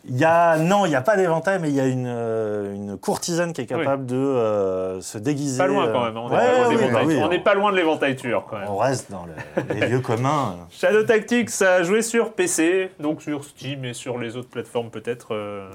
[0.07, 2.73] Il y a non, il n'y a pas d'éventail, mais il y a une, euh,
[2.75, 5.57] une courtisane qui est capable de euh, se déguiser.
[5.57, 6.15] Pas loin euh, quand même.
[6.17, 7.71] hein, On ouais, est pas loin de oui, l'éventail- bah oui, on n'est pas loin
[7.71, 8.69] de l'éventail tueur quand même.
[8.69, 10.57] On reste dans le- les lieux communs.
[10.69, 14.91] Shadow Tactics, ça a joué sur PC, donc sur Steam et sur les autres plateformes
[14.91, 15.33] peut-être.
[15.33, 15.69] euh.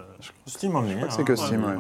[0.47, 1.07] Steam que hein.
[1.09, 1.75] c'est que Steam, ouais.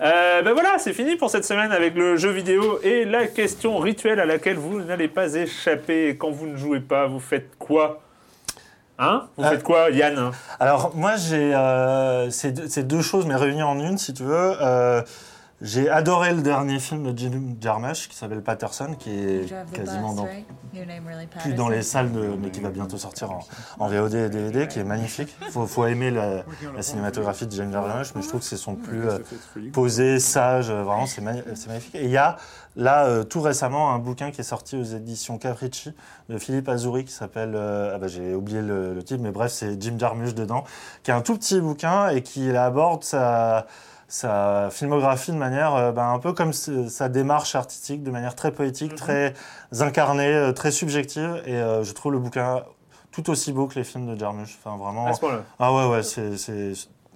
[0.00, 3.78] Euh, ben voilà, c'est fini pour cette semaine avec le jeu vidéo et la question
[3.78, 6.16] rituelle à laquelle vous n'allez pas échapper.
[6.18, 8.00] Quand vous ne jouez pas, vous faites quoi?
[8.98, 9.28] Hein?
[9.36, 10.30] Vous Euh, faites quoi, Yann?
[10.60, 14.56] Alors moi j'ai euh, ces deux, choses mais réunies en une si tu veux.
[14.60, 15.02] Euh,
[15.60, 20.28] j'ai adoré le dernier film de Jim Jarmusch qui s'appelle Patterson qui est quasiment dans,
[21.40, 22.10] plus dans les salles
[22.40, 23.30] mais qui va bientôt sortir
[23.78, 25.34] en, VOD et DVD qui est magnifique.
[25.50, 26.44] Faut, faut aimer la,
[26.80, 29.18] cinématographie de Jim Jarmusch mais je trouve que c'est son plus euh,
[29.72, 31.94] posé, sage, euh, vraiment c'est magnifique.
[31.94, 32.36] Et il y a
[32.76, 35.92] là euh, tout récemment un bouquin qui est sorti aux éditions Capricci
[36.28, 39.80] de Philippe Azouri qui s'appelle, ah bah, j'ai oublié le, le titre mais bref c'est
[39.80, 40.64] Jim Jarmusch dedans,
[41.02, 43.66] qui est un tout petit bouquin et qui aborde sa
[44.12, 48.52] sa filmographie de manière euh, bah, un peu comme sa démarche artistique, de manière très
[48.52, 49.32] poétique, très
[49.80, 51.42] incarnée, euh, très subjective.
[51.46, 52.62] Et euh, je trouve le bouquin
[53.10, 54.58] tout aussi beau que les films de Jarmusch.
[54.62, 55.06] Enfin, vraiment.
[55.06, 55.42] À ce point-là.
[55.58, 56.72] Ah ouais, ouais, c'est.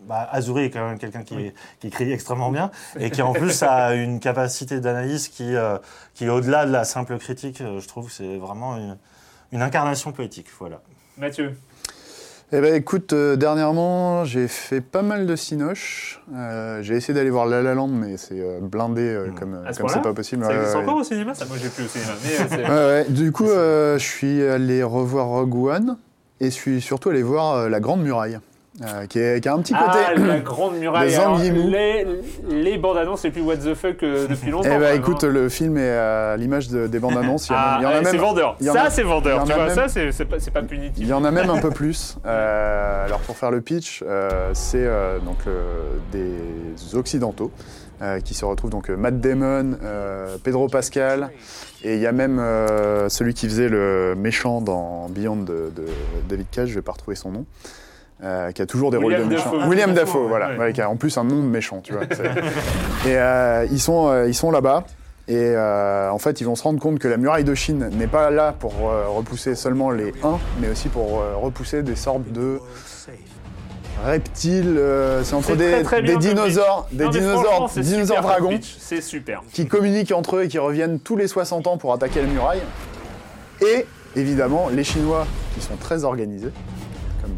[0.09, 3.63] Bah, Azouri est quand même quelqu'un qui, qui écrit extrêmement bien et qui en plus
[3.63, 5.79] a une capacité d'analyse qui, euh,
[6.15, 7.59] qui est au-delà de la simple critique.
[7.59, 8.97] Je trouve que c'est vraiment une,
[9.53, 10.47] une incarnation poétique.
[10.59, 10.81] Voilà.
[11.19, 11.59] Mathieu
[12.53, 16.23] Eh ben écoute, euh, dernièrement, j'ai fait pas mal de cinoches.
[16.33, 19.73] Euh, j'ai essayé d'aller voir La La Land, mais c'est euh, blindé euh, comme À
[19.73, 20.45] ce comme c'est point-là pas possible.
[20.45, 22.13] Ça Ouais, existe ouais, encore au cinéma Ça, moi j'ai plus au cinéma.
[22.25, 23.05] Mais, euh, c'est- Ouais, ouais.
[23.09, 25.97] Du coup, euh, je suis allé revoir Rogue One
[26.41, 28.39] et je suis surtout allé voir euh, La Grande Muraille,
[28.83, 29.99] euh, qui, est- qui a un petit côté.
[30.07, 31.14] Ah, la grande muraille.
[31.14, 32.07] Alors, les,
[32.51, 34.68] les bandes annonces, c'est plus what the fuck euh, depuis longtemps.
[34.72, 37.49] Eh même, écoute, le film est à l'image de- des bandes annonces.
[37.49, 38.57] Il y en a, Ah, y en a c'est même, vendeur.
[38.61, 39.41] y en Ça, c'est vendeur.
[39.43, 40.95] en Tu vois, même- ça, c'est c'est pas, c'est pas punitif.
[40.99, 42.16] Il y en a même un peu plus.
[42.27, 44.87] Euh, alors pour faire le pitch, euh, c'est
[45.24, 45.39] donc
[46.12, 47.51] des occidentaux
[48.24, 49.79] qui se retrouvent donc Matt Damon,
[50.45, 51.31] Pedro Pascal,
[51.83, 52.37] et il y a même
[53.09, 55.87] celui qui faisait le méchant dans Beyond de, de
[56.29, 57.47] David Cage, je vais pas retrouver son nom.
[58.23, 59.53] Euh, qui a toujours des William rôles de méchant.
[59.53, 59.69] Dafoe.
[59.69, 60.59] William Dafoe, voilà, ouais.
[60.59, 62.05] ouais, qui a en plus un nom de méchant, tu vois.
[63.07, 64.85] et euh, ils sont, euh, ils sont là-bas.
[65.29, 68.31] Et en fait, ils vont se rendre compte que la muraille de Chine n'est pas
[68.31, 68.73] là pour
[69.09, 72.61] repousser seulement les uns, mais aussi pour repousser des sortes de
[74.05, 74.81] reptiles.
[75.25, 79.01] c'est entre des, très, très bien des comme dinosaures, des Non, dinosaures, dinosaures dragons C'est
[79.01, 79.43] super.
[79.53, 82.62] qui communiquent entre eux et qui reviennent tous les 60 ans pour attaquer la muraille.
[83.62, 86.53] Et évidemment, les Chinois, qui sont très organisés,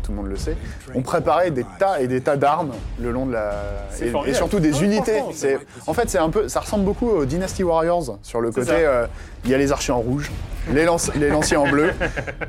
[0.09, 0.57] tout le monde le sait,
[0.95, 3.53] ont préparé des tas et des tas d'armes le long de la
[4.27, 5.21] et, surtout des unités.
[5.87, 9.07] en fait c'est un peu ça ressemble beaucoup aux Dynasty Warriors sur le côté euh,
[9.45, 10.31] il y a les archers en rouge,
[10.73, 11.93] les, lance- les lanciers en bleu,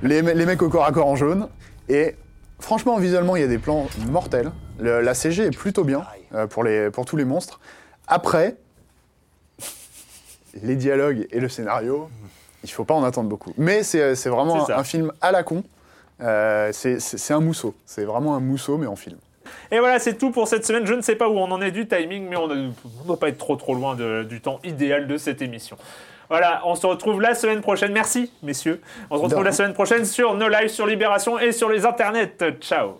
[0.03, 1.49] les, me- les mecs au corps à corps en jaune
[1.89, 2.16] et
[2.62, 4.51] franchement visuellement il y a des plans mortels.
[4.80, 6.03] Le- la CG est plutôt bien
[6.36, 7.60] euh, pour les pour tous les monstres.
[8.07, 8.55] Après
[10.64, 12.10] les dialogues et le scénario,
[12.64, 13.51] il faut pas en attendre beaucoup.
[13.57, 15.62] Mais c'est c'est vraiment un film à la con.
[16.22, 17.74] Euh, c'est- un mousseau.
[17.86, 19.17] C'est vraiment un mousseau, mais en film.
[19.72, 20.86] Et voilà, c'est tout pour cette semaine.
[20.86, 22.70] Je ne sais pas où on en est du timing, mais on ne
[23.05, 25.78] doit pas être trop trop loin de- du temps idéal de cette émission.
[26.30, 27.91] Voilà, on se retrouve la semaine prochaine.
[27.91, 28.82] Merci, messieurs.
[29.09, 32.32] On se retrouve la semaine prochaine sur nos lives sur Libération et sur les internets.
[32.61, 32.99] Ciao.